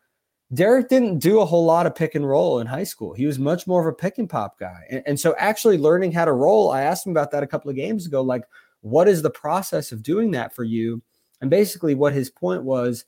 Dereck 0.54 0.88
didn't 0.88 1.18
do 1.18 1.40
a 1.40 1.44
whole 1.44 1.64
lot 1.64 1.86
of 1.86 1.94
pick 1.94 2.14
and 2.14 2.28
roll 2.28 2.60
in 2.60 2.66
high 2.66 2.84
school. 2.84 3.14
He 3.14 3.26
was 3.26 3.38
much 3.38 3.66
more 3.66 3.80
of 3.80 3.92
a 3.92 3.96
pick 3.96 4.18
and 4.18 4.30
pop 4.30 4.58
guy. 4.58 4.84
And, 4.90 5.02
and 5.06 5.20
so 5.20 5.34
actually 5.38 5.76
learning 5.76 6.12
how 6.12 6.24
to 6.24 6.32
roll, 6.32 6.70
I 6.70 6.82
asked 6.82 7.06
him 7.06 7.10
about 7.10 7.32
that 7.32 7.42
a 7.42 7.48
couple 7.48 7.68
of 7.68 7.76
games 7.76 8.06
ago. 8.06 8.22
Like, 8.22 8.44
what 8.82 9.08
is 9.08 9.22
the 9.22 9.30
process 9.30 9.90
of 9.90 10.02
doing 10.02 10.30
that 10.32 10.54
for 10.54 10.62
you? 10.62 11.02
And 11.40 11.50
basically, 11.50 11.94
what 11.94 12.12
his 12.12 12.30
point 12.30 12.62
was, 12.62 13.04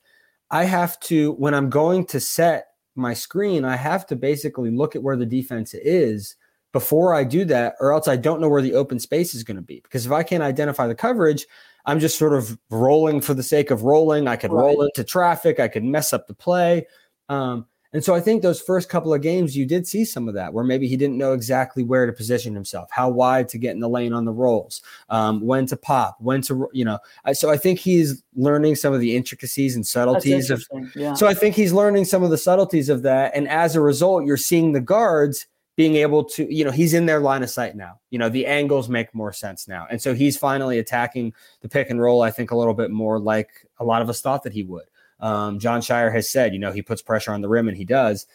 I 0.51 0.65
have 0.65 0.99
to, 1.01 1.33
when 1.33 1.55
I'm 1.55 1.71
going 1.71 2.07
to 2.07 2.21
set 2.21 2.69
my 2.97 3.15
screen, 3.15 3.65
I 3.65 3.77
have 3.77 4.07
to 4.07 4.17
basically 4.17 4.71
look 4.71 4.97
at 4.97 5.03
where 5.03 5.17
the 5.17 5.27
defense 5.27 5.75
is 5.75 6.35
before 6.73 7.15
I 7.15 7.25
do 7.25 7.45
that, 7.47 7.77
or 7.81 7.93
else 7.93 8.09
I 8.09 8.17
don't 8.17 8.41
know 8.41 8.49
where 8.49 8.63
the 8.63 8.75
open 8.75 8.99
space 8.99 9.35
is 9.35 9.45
going 9.45 9.57
to 9.57 9.63
be. 9.63 9.81
Because 9.81 10.05
if 10.05 10.13
I 10.13 10.23
can't 10.23 10.43
identify 10.43 10.87
the 10.87 10.95
coverage, 10.95 11.47
I'm 11.87 12.01
just 12.01 12.19
sort 12.19 12.35
of 12.35 12.59
rolling 12.69 13.21
for 13.21 13.33
the 13.33 13.43
sake 13.43 13.71
of 13.71 13.85
rolling. 13.85 14.29
I 14.29 14.37
could 14.37 14.53
right. 14.53 14.63
roll 14.63 14.83
into 14.83 15.05
traffic, 15.05 15.61
I 15.61 15.69
could 15.69 15.85
mess 15.85 16.13
up 16.13 16.27
the 16.27 16.35
play. 16.35 16.87
Um, 17.29 17.67
and 17.95 18.05
so 18.05 18.15
I 18.15 18.21
think 18.21 18.43
those 18.43 18.61
first 18.61 18.91
couple 18.91 19.15
of 19.15 19.23
games, 19.23 19.57
you 19.57 19.65
did 19.65 19.87
see 19.87 20.05
some 20.05 20.29
of 20.29 20.35
that 20.35 20.53
where 20.53 20.65
maybe 20.65 20.87
he 20.87 20.97
didn't 20.97 21.17
know 21.17 21.33
exactly 21.33 21.83
where 21.83 22.05
to 22.05 22.13
position 22.13 22.53
himself, 22.55 22.91
how 22.93 23.09
wide 23.09 23.49
to 23.49 23.59
get 23.59 23.71
in 23.71 23.81
the 23.81 23.89
lane 23.89 24.13
on 24.13 24.27
the 24.27 24.33
rolls, 24.33 24.83
um, 25.09 25.41
when 25.41 25.65
to 25.67 25.77
pop, 25.77 26.17
when 26.21 26.43
to, 26.43 26.69
you 26.75 26.85
know. 26.85 26.99
So 27.33 27.49
I 27.49 27.57
think 27.57 27.79
he's 27.79 28.23
learning 28.37 28.77
some 28.77 28.93
of 28.93 29.01
the 29.01 29.17
intricacies 29.17 29.75
and 29.75 29.87
subtleties 29.87 30.51
of. 30.51 30.63
Yeah. 30.95 31.15
So 31.15 31.27
I 31.27 31.33
think 31.33 31.55
he's 31.55 31.73
learning 31.73 32.05
some 32.05 32.23
of 32.23 32.29
the 32.29 32.37
subtleties 32.37 32.91
of 32.91 33.03
that. 33.03 33.35
And 33.35 33.49
as 33.49 33.75
a 33.75 33.81
result, 33.81 34.27
you're 34.27 34.37
seeing 34.37 34.73
the 34.73 34.83
guards 34.83 35.47
being 35.75 35.95
able 35.95 36.25
to, 36.25 36.53
you 36.53 36.65
know, 36.65 36.73
he's 36.73 36.93
in 36.93 37.07
their 37.07 37.21
line 37.21 37.43
of 37.43 37.49
sight 37.49 37.75
now. 37.75 38.01
You 38.11 38.19
know, 38.19 38.29
the 38.29 38.45
angles 38.45 38.91
make 38.91 39.15
more 39.15 39.33
sense 39.33 39.67
now. 39.67 39.87
And 39.91 40.03
so 40.03 40.13
he's 40.13 40.37
finally 40.37 40.79
attacking 40.79 41.33
the 41.63 41.69
pick 41.69 41.89
and 41.89 42.01
roll, 42.03 42.21
I 42.21 42.33
think, 42.33 42.51
a 42.51 42.57
little 42.57 42.75
bit 42.75 42.91
more 42.91 43.19
like 43.19 43.49
a 43.79 43.85
lot 43.85 44.03
of 44.03 44.11
us 44.11 44.21
thought 44.21 44.43
that 44.43 44.53
he 44.53 44.65
would. 44.65 44.85
Um, 45.21 45.59
Jon 45.59 45.81
Scheyer 45.81 46.13
has 46.13 46.29
said, 46.29 46.53
you 46.53 46.59
know, 46.59 46.73
he 46.73 46.83
puts 46.83 47.03
pressure 47.03 47.33
on 47.33 47.41
the 47.41 47.49
rim 47.49 47.69
and 47.69 47.77
he 47.77 47.85
does. 47.85 48.27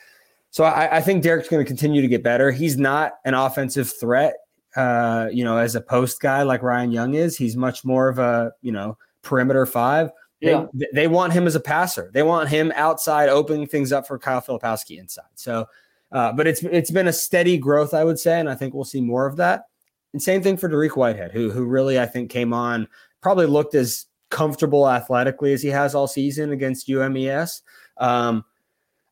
So 0.52 0.64
I, 0.66 0.98
I 0.98 1.02
think 1.02 1.24
Dereck's 1.24 1.50
going 1.50 1.64
to 1.64 1.68
continue 1.68 2.02
to 2.02 2.08
get 2.08 2.24
better. 2.24 2.52
He's 2.52 2.78
not 2.78 3.14
an 3.26 3.34
offensive 3.34 3.92
threat, 3.92 4.36
uh, 4.76 5.30
you 5.32 5.44
know, 5.44 5.58
as 5.58 5.76
a 5.76 5.82
post 5.82 6.20
guy 6.20 6.44
like 6.44 6.62
Ryan 6.62 6.92
Young 6.92 7.14
is. 7.16 7.38
He's 7.38 7.56
much 7.56 7.84
more 7.84 8.08
of 8.08 8.20
a, 8.20 8.52
you 8.62 8.72
know, 8.72 8.98
perimeter 9.24 9.66
five. 9.66 10.12
Yeah. 10.42 10.66
They, 10.74 10.88
they 10.94 11.08
want 11.08 11.34
him 11.34 11.48
as 11.48 11.56
a 11.56 11.60
passer. 11.60 12.12
They 12.14 12.22
want 12.22 12.50
him 12.50 12.72
outside, 12.76 13.30
opening 13.30 13.66
things 13.66 13.92
up 13.94 14.06
for 14.06 14.20
Kyle 14.20 14.42
Filipowski 14.42 15.00
inside. 15.00 15.24
So, 15.36 15.68
uh, 16.12 16.34
but 16.34 16.46
it's 16.46 16.62
it's 16.64 16.92
been 16.92 17.08
a 17.08 17.14
steady 17.14 17.58
growth, 17.58 17.94
I 17.94 18.04
would 18.04 18.20
say, 18.20 18.40
and 18.40 18.50
I 18.50 18.56
think 18.56 18.74
we'll 18.74 18.84
see 18.84 19.02
more 19.02 19.26
of 19.26 19.38
that. 19.38 19.68
And 20.12 20.22
same 20.22 20.44
thing 20.44 20.58
for 20.58 20.70
Dariq 20.70 20.98
Whitehead, 20.98 21.32
who 21.32 21.50
who 21.50 21.64
really 21.66 21.98
I 22.00 22.06
think 22.06 22.30
came 22.30 22.54
on, 22.54 22.88
probably 23.22 23.48
looked 23.48 23.74
as 23.74 24.06
comfortable 24.34 24.90
athletically 24.90 25.54
as 25.54 25.62
he 25.62 25.70
has 25.70 25.94
all 25.94 26.08
season 26.08 26.52
against 26.52 26.90
UMES. 26.90 27.62
Um, 27.98 28.44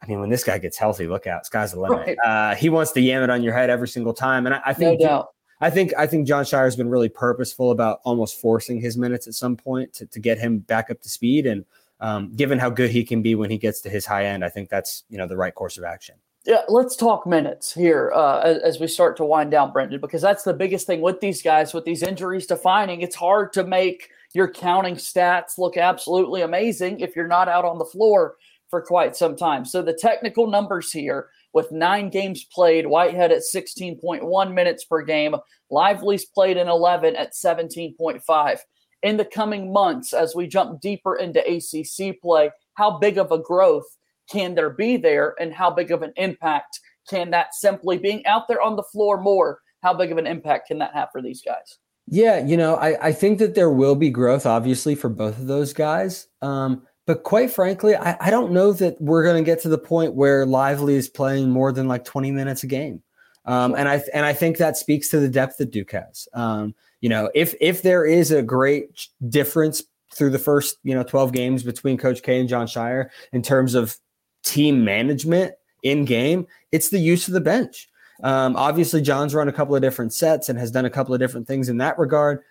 I 0.01 0.07
mean, 0.07 0.19
when 0.19 0.29
this 0.29 0.43
guy 0.43 0.57
gets 0.57 0.77
healthy, 0.77 1.05
look 1.07 1.27
out, 1.27 1.45
sky's 1.45 1.73
the 1.73 1.79
limit. 1.79 1.99
Right. 2.07 2.17
Uh, 2.25 2.55
he 2.55 2.69
wants 2.69 2.91
to 2.93 3.01
yam 3.01 3.21
it 3.21 3.29
on 3.29 3.43
your 3.43 3.53
head 3.53 3.69
every 3.69 3.88
single 3.88 4.13
time, 4.13 4.47
and 4.47 4.55
I, 4.55 4.62
I 4.65 4.73
think 4.73 4.99
no. 4.99 5.29
I 5.62 5.69
think 5.69 5.93
I 5.95 6.07
think 6.07 6.27
Jon 6.27 6.43
Scheyer 6.43 6.63
has 6.63 6.75
been 6.75 6.89
really 6.89 7.07
purposeful 7.07 7.69
about 7.69 7.99
almost 8.03 8.41
forcing 8.41 8.81
his 8.81 8.97
minutes 8.97 9.27
at 9.27 9.36
some 9.36 9.55
point 9.55 9.93
to, 9.93 10.07
to 10.07 10.19
get 10.19 10.39
him 10.39 10.57
back 10.57 10.89
up 10.89 10.99
to 11.01 11.10
speed. 11.10 11.45
And 11.45 11.65
um, 11.99 12.36
given 12.36 12.57
how 12.57 12.71
good 12.71 12.89
he 12.89 13.03
can 13.03 13.21
be 13.21 13.36
when 13.36 13.51
he 13.51 13.60
gets 13.60 13.79
to 13.81 13.89
his 13.89 14.07
high 14.07 14.25
end, 14.25 14.43
I 14.43 14.49
think 14.49 14.69
that's 14.69 15.03
you 15.07 15.19
know 15.19 15.27
the 15.27 15.38
right 15.38 15.53
course 15.53 15.77
of 15.77 15.84
action. 15.84 16.15
Yeah, 16.45 16.63
let's 16.67 16.95
talk 16.95 17.27
minutes 17.27 17.71
here 17.71 18.12
uh, 18.15 18.39
as, 18.39 18.57
as, 18.63 18.79
we 18.79 18.88
start 18.88 19.15
to 19.17 19.23
wind 19.23 19.51
down, 19.51 19.71
Brendan, 19.71 20.01
because 20.01 20.23
that's 20.23 20.43
the 20.43 20.55
biggest 20.55 20.88
thing 20.88 20.99
with 20.99 21.19
these 21.19 21.43
guys, 21.43 21.71
with 21.71 21.86
these 21.86 22.01
injuries 22.01 22.47
defining. 22.47 23.01
It's 23.01 23.15
hard 23.15 23.53
to 23.53 23.63
make 23.63 24.10
your 24.34 24.52
counting 24.52 24.96
stats 24.96 25.58
look 25.58 25.78
absolutely 25.78 26.41
amazing 26.41 27.00
if 27.00 27.15
you're 27.15 27.28
not 27.28 27.48
out 27.48 27.65
on 27.65 27.78
the 27.78 27.86
floor 27.86 28.36
for 28.70 28.82
quite 28.82 29.15
some 29.15 29.36
time. 29.36 29.65
So 29.65 29.82
the 29.82 29.94
technical 29.94 30.48
numbers 30.48 30.91
here 30.91 31.30
with 31.54 31.72
nine 31.72 32.10
games 32.10 32.46
played, 32.46 32.88
Whitehead 32.88 33.32
at 33.32 33.41
16.1 33.41 34.54
minutes 34.54 34.86
per 34.86 35.02
game, 35.04 35.36
Lively's 35.70 36.26
played 36.26 36.58
in 36.58 36.70
11 36.70 37.15
at 37.15 37.34
17.5. 37.34 38.60
In 39.04 39.17
the 39.17 39.26
coming 39.26 39.74
months, 39.74 40.13
as 40.13 40.36
we 40.36 40.48
jump 40.48 40.80
deeper 40.80 41.17
into 41.17 41.41
ACC 41.41 42.22
play, 42.22 42.52
how 42.76 42.98
big 43.00 43.17
of 43.17 43.32
a 43.32 43.39
growth 43.39 43.98
can 44.32 44.56
there 44.56 44.70
be 44.70 44.96
there, 44.96 45.36
and 45.39 45.54
how 45.54 45.70
big 45.70 45.91
of 45.91 46.04
an 46.04 46.13
impact 46.15 46.80
can 47.10 47.32
that 47.32 47.54
simply 47.54 47.98
being 47.98 48.26
out 48.26 48.48
there 48.48 48.62
on 48.62 48.78
the 48.78 48.84
floor 48.84 49.20
more? 49.20 49.60
How 49.84 49.94
big 49.94 50.12
of 50.12 50.17
an 50.17 50.28
impact 50.28 50.67
can 50.67 50.78
that 50.78 50.94
have 50.94 51.10
for 51.12 51.22
these 51.22 51.41
guys? 51.41 51.80
Yeah, 52.13 52.45
you 52.45 52.58
know, 52.58 52.76
I, 52.76 53.08
I 53.08 53.12
think 53.13 53.39
that 53.39 53.56
there 53.56 53.69
will 53.69 53.95
be 53.95 54.10
growth, 54.10 54.45
obviously, 54.45 54.95
for 54.95 55.08
both 55.08 55.39
of 55.39 55.47
those 55.47 55.71
guys. 55.71 56.28
Um, 56.41 56.86
but 57.08 57.24
quite 57.24 57.52
frankly, 57.52 57.95
I, 57.95 58.17
I 58.19 58.30
don't 58.30 58.52
know 58.52 58.74
that 58.74 59.00
we're 59.00 59.24
going 59.24 59.41
to 59.41 59.50
get 59.50 59.62
to 59.62 59.69
the 59.69 59.78
point 59.78 60.13
where 60.13 60.45
Lively 60.45 60.95
is 60.95 61.08
playing 61.08 61.50
more 61.50 61.71
than 61.71 61.88
like 61.88 62.04
20 62.04 62.32
minutes 62.32 62.63
a 62.63 62.67
game. 62.67 63.02
Um, 63.45 63.76
and 63.76 63.88
I 63.88 64.04
and 64.13 64.26
I 64.26 64.34
think 64.34 64.58
that 64.58 64.78
speaks 64.78 65.08
to 65.10 65.19
the 65.19 65.30
depth 65.30 65.58
that 65.58 65.71
Duke 65.71 65.93
has. 65.93 66.28
Um, 66.34 66.76
you 67.00 67.10
know, 67.10 67.32
if 67.34 67.56
if 67.60 67.82
there 67.82 68.06
is 68.06 68.30
a 68.30 68.43
great 68.43 69.08
difference 69.30 69.82
through 70.13 70.30
the 70.32 70.38
first 70.38 70.78
you 70.84 70.93
know 70.93 71.04
12 71.04 71.32
games 71.32 71.63
between 71.63 71.97
Coach 71.97 72.21
K 72.21 72.39
and 72.39 72.47
Jon 72.47 72.67
Scheyer 72.67 73.10
in 73.32 73.41
terms 73.41 73.74
of 73.74 73.97
team 74.43 74.84
management 74.84 75.54
in 75.82 76.06
game, 76.06 76.45
it's 76.71 76.89
the 76.89 77.00
use 77.00 77.28
of 77.28 77.34
the 77.34 77.41
bench. 77.41 77.89
Um, 78.23 78.55
obviously, 78.55 79.01
John's 79.01 79.34
run 79.34 79.47
a 79.47 79.53
couple 79.53 79.75
of 79.75 79.81
different 79.81 80.13
sets 80.13 80.49
and 80.49 80.57
has 80.60 80.71
done 80.71 80.86
a 80.86 80.89
couple 80.89 81.13
of 81.13 81.19
different 81.19 81.47
things 81.47 81.69
in 81.69 81.77
that 81.77 81.97
regard, 81.97 82.41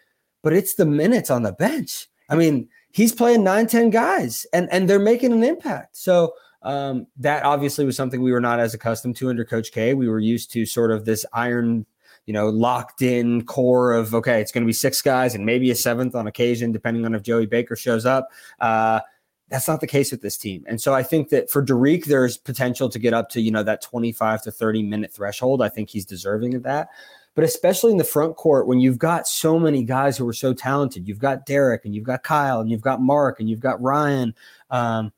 but 0.43 0.53
it's 0.53 0.75
the 0.75 0.87
minutes 0.87 1.31
on 1.31 1.43
the 1.43 1.53
bench. 1.53 2.09
I 2.29 2.37
mean, 2.37 2.69
he's 2.93 3.13
playing 3.13 3.45
nine, 3.45 3.67
10 3.67 3.91
guys 3.91 4.47
and, 4.53 4.69
and 4.73 4.89
they're 4.89 4.99
making 4.99 5.33
an 5.33 5.43
impact. 5.43 5.97
So 5.97 6.35
um, 6.63 7.07
that 7.19 7.45
obviously 7.45 7.85
was 7.85 7.97
something 7.97 8.23
we 8.23 8.33
were 8.33 8.41
not 8.41 8.61
as 8.61 8.75
accustomed 8.75 9.17
to 9.17 9.31
under 9.31 9.45
Coach 9.45 9.73
K. 9.73 9.95
We 9.95 10.09
were 10.09 10.19
used 10.19 10.53
to 10.53 10.67
sort 10.67 10.91
of 10.91 11.05
this 11.05 11.25
iron, 11.33 11.87
you 12.27 12.35
know, 12.35 12.49
locked 12.49 13.03
in 13.03 13.45
core 13.47 13.93
of, 13.93 14.15
okay, 14.15 14.41
it's 14.41 14.53
going 14.53 14.63
to 14.63 14.67
be 14.67 14.73
six 14.73 15.01
guys 15.03 15.35
and 15.35 15.47
maybe 15.47 15.71
a 15.71 15.75
seventh 15.75 16.15
on 16.15 16.27
occasion, 16.27 16.73
depending 16.73 17.05
on 17.05 17.15
if 17.15 17.23
Joey 17.23 17.47
Baker 17.47 17.77
shows 17.77 18.07
up. 18.07 18.29
Uh, 18.61 19.01
that's 19.51 19.69
not 19.69 19.81
the 19.81 19.87
case 19.87 20.11
with 20.11 20.23
this 20.23 20.39
team. 20.39 20.65
And 20.67 20.81
so 20.81 20.95
I 20.95 21.03
think 21.03 21.29
that 21.29 21.51
for 21.51 21.65
Dariq, 21.65 22.05
there's 22.07 22.39
potential 22.39 22.89
to 22.89 22.99
get 22.99 23.13
up 23.13 23.29
to, 23.31 23.41
you 23.41 23.51
know, 23.51 23.63
that 23.65 23.83
25 23.83 24.43
to 24.43 24.51
30 24.51 24.83
minute 24.85 25.13
threshold. 25.13 25.61
I 25.61 25.69
think 25.69 25.91
he's 25.91 26.07
deserving 26.07 26.55
of 26.55 26.63
that 26.63 26.89
but 27.35 27.45
especially 27.45 27.93
in 27.93 27.99
the 27.99 28.05
front 28.05 28.37
court 28.37 28.67
when 28.67 28.81
you've 28.81 28.99
got 28.99 29.27
so 29.27 29.59
many 29.59 29.85
guys 29.85 30.17
who 30.17 30.29
are 30.29 30.33
so 30.33 30.53
talented. 30.53 31.07
You've 31.07 31.19
got 31.19 31.47
Dereck 31.47 31.85
and 31.85 31.95
you've 31.95 32.05
got 32.05 32.23
Kyle 32.23 32.61
and 32.61 32.71
you've 32.71 32.81
got 32.81 33.01
Mark 33.01 33.41
and 33.41 33.49
you've 33.49 33.61
got 33.61 33.81
Ryan. 33.81 34.35
Um, 34.71 35.13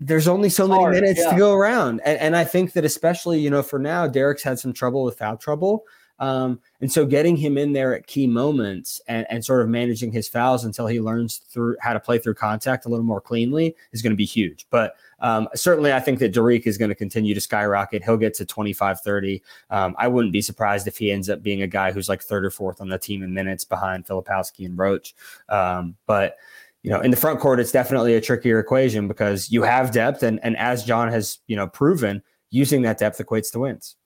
there's 0.00 0.28
only 0.28 0.48
so 0.48 0.68
many 0.68 0.84
minutes 0.86 1.20
yeah. 1.20 1.30
to 1.30 1.38
go 1.38 1.52
around. 1.52 2.00
And, 2.04 2.18
and, 2.20 2.36
I 2.36 2.44
think 2.44 2.74
that 2.74 2.84
especially, 2.84 3.40
you 3.40 3.50
know, 3.50 3.62
for 3.62 3.78
now, 3.78 4.06
Dereck's 4.06 4.42
had 4.42 4.58
some 4.58 4.72
trouble 4.72 5.02
with 5.02 5.18
foul 5.18 5.36
trouble. 5.36 5.84
Um, 6.18 6.60
and 6.80 6.90
so 6.90 7.04
getting 7.04 7.36
him 7.36 7.58
in 7.58 7.72
there 7.72 7.94
at 7.94 8.06
key 8.06 8.26
moments 8.26 9.00
and, 9.08 9.26
and 9.30 9.44
sort 9.44 9.62
of 9.62 9.68
managing 9.68 10.12
his 10.12 10.28
fouls 10.28 10.64
until 10.64 10.86
he 10.86 11.00
learns 11.00 11.38
through 11.38 11.76
how 11.80 11.92
to 11.92 12.00
play 12.00 12.18
through 12.18 12.34
contact 12.34 12.86
a 12.86 12.88
little 12.88 13.04
more 13.04 13.20
cleanly 13.20 13.74
is 13.92 14.02
going 14.02 14.12
to 14.12 14.16
be 14.16 14.24
huge. 14.24 14.66
But 14.70 14.94
um, 15.20 15.48
certainly, 15.54 15.92
I 15.92 16.00
think 16.00 16.18
that 16.20 16.32
Dariq 16.32 16.66
is 16.66 16.78
going 16.78 16.90
to 16.90 16.94
continue 16.94 17.34
to 17.34 17.40
skyrocket. 17.40 18.04
He'll 18.04 18.16
get 18.16 18.34
to 18.34 18.44
25 18.44 19.00
30. 19.00 19.42
Um, 19.70 19.96
I 19.98 20.08
wouldn't 20.08 20.32
be 20.32 20.42
surprised 20.42 20.86
if 20.86 20.96
he 20.96 21.10
ends 21.10 21.28
up 21.28 21.42
being 21.42 21.62
a 21.62 21.66
guy 21.66 21.92
who's 21.92 22.08
like 22.08 22.22
third 22.22 22.44
or 22.44 22.50
fourth 22.50 22.80
on 22.80 22.88
the 22.88 22.98
team 22.98 23.22
in 23.22 23.34
minutes 23.34 23.64
behind 23.64 24.06
Filipowski 24.06 24.66
and 24.66 24.78
Roach. 24.78 25.14
Um, 25.48 25.96
but 26.06 26.36
you 26.82 26.90
know, 26.90 27.00
in 27.00 27.10
the 27.10 27.16
front 27.16 27.40
court, 27.40 27.60
it's 27.60 27.72
definitely 27.72 28.14
a 28.14 28.20
trickier 28.20 28.58
equation 28.58 29.08
because 29.08 29.50
you 29.50 29.62
have 29.62 29.90
depth, 29.90 30.22
and 30.22 30.38
and 30.44 30.56
as 30.58 30.84
John 30.84 31.08
has 31.08 31.38
you 31.46 31.56
know 31.56 31.66
proven, 31.66 32.22
using 32.50 32.82
that 32.82 32.98
depth 32.98 33.18
equates 33.18 33.50
to 33.52 33.60
wins. 33.60 33.96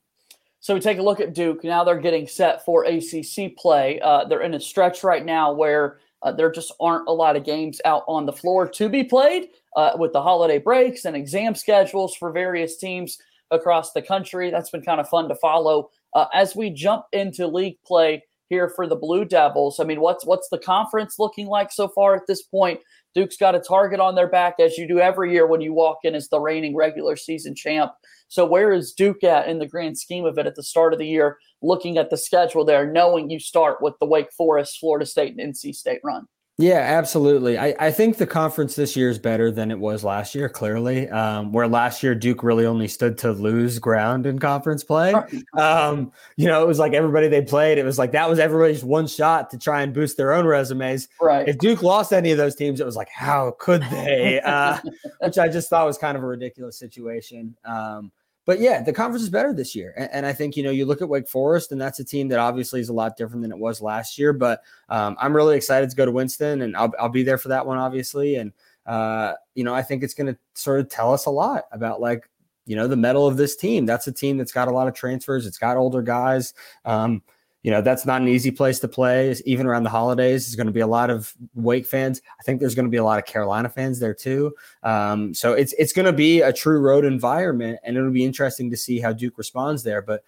So 0.69 0.75
we 0.75 0.81
take 0.81 0.99
a 0.99 1.03
look 1.03 1.19
at 1.19 1.33
Duke. 1.33 1.65
Now 1.65 1.83
they're 1.83 1.99
getting 1.99 2.27
set 2.27 2.63
for 2.63 2.85
ACC 2.85 3.57
play. 3.57 3.99
Uh, 4.01 4.27
they're 4.27 4.43
in 4.43 4.53
a 4.53 4.61
stretch 4.61 5.03
right 5.03 5.25
now 5.25 5.51
where 5.51 5.99
uh, 6.23 6.31
there 6.31 6.53
just 6.53 6.75
aren't 6.79 7.09
a 7.09 7.11
lot 7.11 7.37
of 7.37 7.45
games 7.45 7.81
out 7.87 8.05
on 8.07 8.27
the 8.27 8.35
floor 8.35 8.69
to 8.69 8.91
be 8.91 9.03
played 9.03 9.49
uh, 9.77 9.93
with 9.99 10.13
the 10.13 10.21
holiday 10.21 10.59
breaks 10.59 11.07
and 11.07 11.17
exam 11.17 11.55
schedules 11.55 12.15
for 12.15 12.33
various 12.33 12.77
teams 12.77 13.17
across 13.51 13.93
the 13.93 14.03
country. 14.03 14.51
That's 14.51 14.69
been 14.69 14.83
kind 14.83 15.01
of 15.01 15.09
fun 15.09 15.31
to 15.31 15.35
follow. 15.37 15.89
Uh, 16.13 16.27
as 16.35 16.55
we 16.55 16.69
jump 16.69 17.07
into 17.13 17.47
league 17.47 17.79
play 17.87 18.23
here 18.51 18.69
for 18.69 18.87
the 18.87 18.95
Blue 18.95 19.25
Devils, 19.25 19.81
I 19.81 19.85
mean, 19.85 20.03
what's 20.03 20.27
what's 20.27 20.51
the 20.51 20.59
conference 20.59 21.19
looking 21.19 21.47
like 21.47 21.73
so 21.73 21.89
far 21.89 22.15
at 22.15 22.27
this 22.27 22.43
point? 22.43 22.81
Duke's 23.19 23.37
got 23.37 23.57
a 23.57 23.59
target 23.59 23.99
on 23.99 24.15
their 24.15 24.29
back, 24.29 24.61
as 24.61 24.79
you 24.79 24.87
do 24.87 25.01
every 25.01 25.33
year 25.33 25.45
when 25.45 25.61
you 25.61 25.73
walk 25.73 25.99
in 26.05 26.15
as 26.15 26.29
the 26.29 26.39
reigning 26.39 26.77
regular 26.77 27.17
season 27.17 27.53
champ. 27.53 27.91
So, 28.29 28.47
where 28.47 28.73
is 28.73 28.93
Duke 28.93 29.25
at 29.25 29.49
in 29.49 29.59
the 29.59 29.67
grand 29.67 29.99
scheme 29.99 30.25
of 30.25 30.39
it 30.39 30.47
at 30.47 30.55
the 30.55 30.63
start 30.63 30.93
of 30.93 31.01
the 31.01 31.07
year, 31.09 31.37
looking 31.61 31.99
at 31.99 32.11
the 32.11 32.17
schedule 32.17 32.65
there, 32.65 32.87
knowing 32.87 33.29
you 33.29 33.41
start 33.41 33.83
with 33.83 33.95
the 33.99 34.07
Wake 34.07 34.31
Forest, 34.31 34.79
Florida 34.79 35.05
State, 35.05 35.37
and 35.37 35.53
NC 35.53 35.75
State 35.75 35.99
run? 36.05 36.29
Yeah, 36.61 36.81
absolutely. 36.81 37.57
I, 37.57 37.73
I 37.79 37.93
think 37.93 38.17
the 38.17 38.27
conference 38.27 38.75
this 38.75 38.97
year 38.97 39.09
is 39.09 39.19
better 39.21 39.53
than 39.53 39.71
it 39.71 39.79
was 39.79 40.03
last 40.03 40.35
year, 40.35 40.49
clearly. 40.49 41.09
Um, 41.09 41.53
where 41.53 41.69
last 41.69 42.03
year 42.03 42.17
Duke 42.17 42.43
really 42.43 42.67
only 42.67 42.89
stood 42.89 43.17
to 43.19 43.31
lose 43.31 43.79
ground 43.79 44.27
in 44.27 44.41
conference 44.41 44.83
play. 44.83 45.15
Um, 45.57 46.11
you 46.37 46.47
know, 46.47 46.61
it 46.61 46.67
was 46.67 46.81
like 46.81 46.95
everybody 46.95 47.29
they 47.29 47.43
played, 47.43 47.79
it 47.79 47.85
was 47.85 47.97
like 47.97 48.11
that 48.11 48.29
was 48.29 48.41
everybody's 48.41 48.83
one 48.83 49.07
shot 49.07 49.51
to 49.51 49.59
try 49.59 49.83
and 49.83 49.95
boost 49.95 50.17
their 50.17 50.33
own 50.33 50.47
resumes. 50.47 51.09
Right. 51.21 51.49
If 51.49 51.59
Duke 51.59 51.85
lost 51.85 52.13
any 52.13 52.33
of 52.33 52.39
those 52.39 52.57
teams, 52.57 52.81
it 52.81 52.87
was 52.87 52.97
like, 52.97 53.09
how 53.09 53.55
could 53.59 53.83
they? 53.83 54.41
Uh, 54.49 54.79
which 55.21 55.37
I 55.37 55.49
just 55.49 55.69
thought 55.69 55.85
was 55.87 55.99
kind 55.99 56.17
of 56.17 56.23
a 56.23 56.27
ridiculous 56.27 56.79
situation. 56.79 57.55
Um, 57.67 58.11
but 58.49 58.61
yeah, 58.61 58.81
the 58.81 58.95
conference 58.95 59.23
is 59.23 59.29
better 59.29 59.53
this 59.53 59.75
year. 59.75 59.93
And, 59.99 60.09
and, 60.11 60.25
I 60.25 60.33
think, 60.33 60.57
you 60.57 60.63
know, 60.63 60.71
you 60.71 60.87
look 60.87 61.03
at 61.03 61.09
Wake 61.11 61.29
Forest, 61.29 61.71
and 61.71 61.79
that's 61.79 62.01
a 62.01 62.05
team 62.05 62.29
that 62.29 62.39
obviously 62.39 62.81
is 62.81 62.89
a 62.89 62.95
lot 62.95 63.15
different 63.15 63.43
than 63.43 63.53
it 63.53 63.59
was 63.59 63.83
last 63.83 64.19
year. 64.19 64.33
But 64.33 64.63
um, 64.89 65.19
I'm 65.21 65.37
really 65.37 65.55
excited 65.55 65.91
to 65.91 65.97
go 65.97 66.07
to 66.07 66.11
Winston, 66.11 66.63
and 66.63 66.75
I'll, 66.75 66.91
I'll 66.99 67.11
be 67.11 67.23
there 67.23 67.37
for 67.37 67.49
that 67.49 67.67
one, 67.67 67.77
obviously. 67.77 68.37
And, 68.37 68.55
uh, 68.87 69.35
you 69.55 69.65
know, 69.65 69.75
I 69.75 69.83
think 69.83 70.03
it's 70.03 70.15
going 70.15 70.33
to 70.33 70.39
sort 70.55 70.81
of 70.81 70.89
tell 70.89 71.13
us 71.13 71.27
a 71.27 71.31
lot 71.31 71.65
about 71.73 72.01
like, 72.01 72.27
you 72.65 72.75
know, 72.75 72.89
the 72.89 72.97
mettle 72.97 73.27
of 73.27 73.37
this 73.37 73.55
team. 73.55 73.85
That's 73.85 74.07
a 74.07 74.13
team 74.13 74.39
that's 74.39 74.53
got 74.53 74.67
a 74.67 74.73
lot 74.73 74.89
of 74.89 74.95
transfers, 74.95 75.45
it's 75.45 75.59
got 75.59 75.77
older 75.77 76.01
guys. 76.01 76.55
Um, 76.87 77.21
you 77.63 77.71
know 77.71 77.83
that's 77.83 78.07
not 78.07 78.21
an 78.21 78.29
easy 78.29 78.51
place 78.51 78.79
to 78.81 78.89
play. 78.89 79.35
Even 79.45 79.67
around 79.67 79.83
the 79.83 79.91
holidays 79.91 80.47
there's 80.47 80.57
going 80.57 80.67
to 80.69 80.73
be 80.73 80.81
a 80.81 80.87
lot 80.87 81.11
of 81.11 81.35
wake 81.55 81.87
fans. 81.87 82.23
I 82.39 82.43
think 82.43 82.61
there's 82.61 82.75
going 82.75 82.87
to 82.87 82.91
be 82.91 82.97
a 82.97 83.05
lot 83.05 83.19
of 83.19 83.25
carolina 83.25 83.69
fans 83.69 83.99
there 84.01 84.15
too. 84.15 84.55
Um, 84.83 85.35
so 85.35 85.53
it's 85.53 85.73
it's 85.75 85.93
going 85.93 86.07
to 86.07 86.13
be 86.13 86.41
a 86.41 86.53
true 86.53 86.81
road 86.81 87.05
environment 87.05 87.81
and 87.83 87.97
it'll 87.97 88.11
be 88.11 88.25
interesting 88.25 88.71
to 88.71 88.77
see 88.77 89.01
how 89.01 89.13
duke 89.13 89.39
responds 89.39 89.83
there. 89.83 90.03
But 90.03 90.23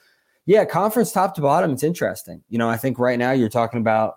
yeah 0.47 0.65
conference 0.65 1.13
top 1.13 1.35
to 1.37 1.41
bottom 1.41 1.73
it's 1.73 1.83
interesting. 1.83 2.43
You 2.49 2.59
know 2.59 2.69
i 2.69 2.77
think 2.77 2.99
right 2.99 3.19
now 3.19 3.31
you're 3.33 3.49
talking 3.49 3.81
about 3.81 4.17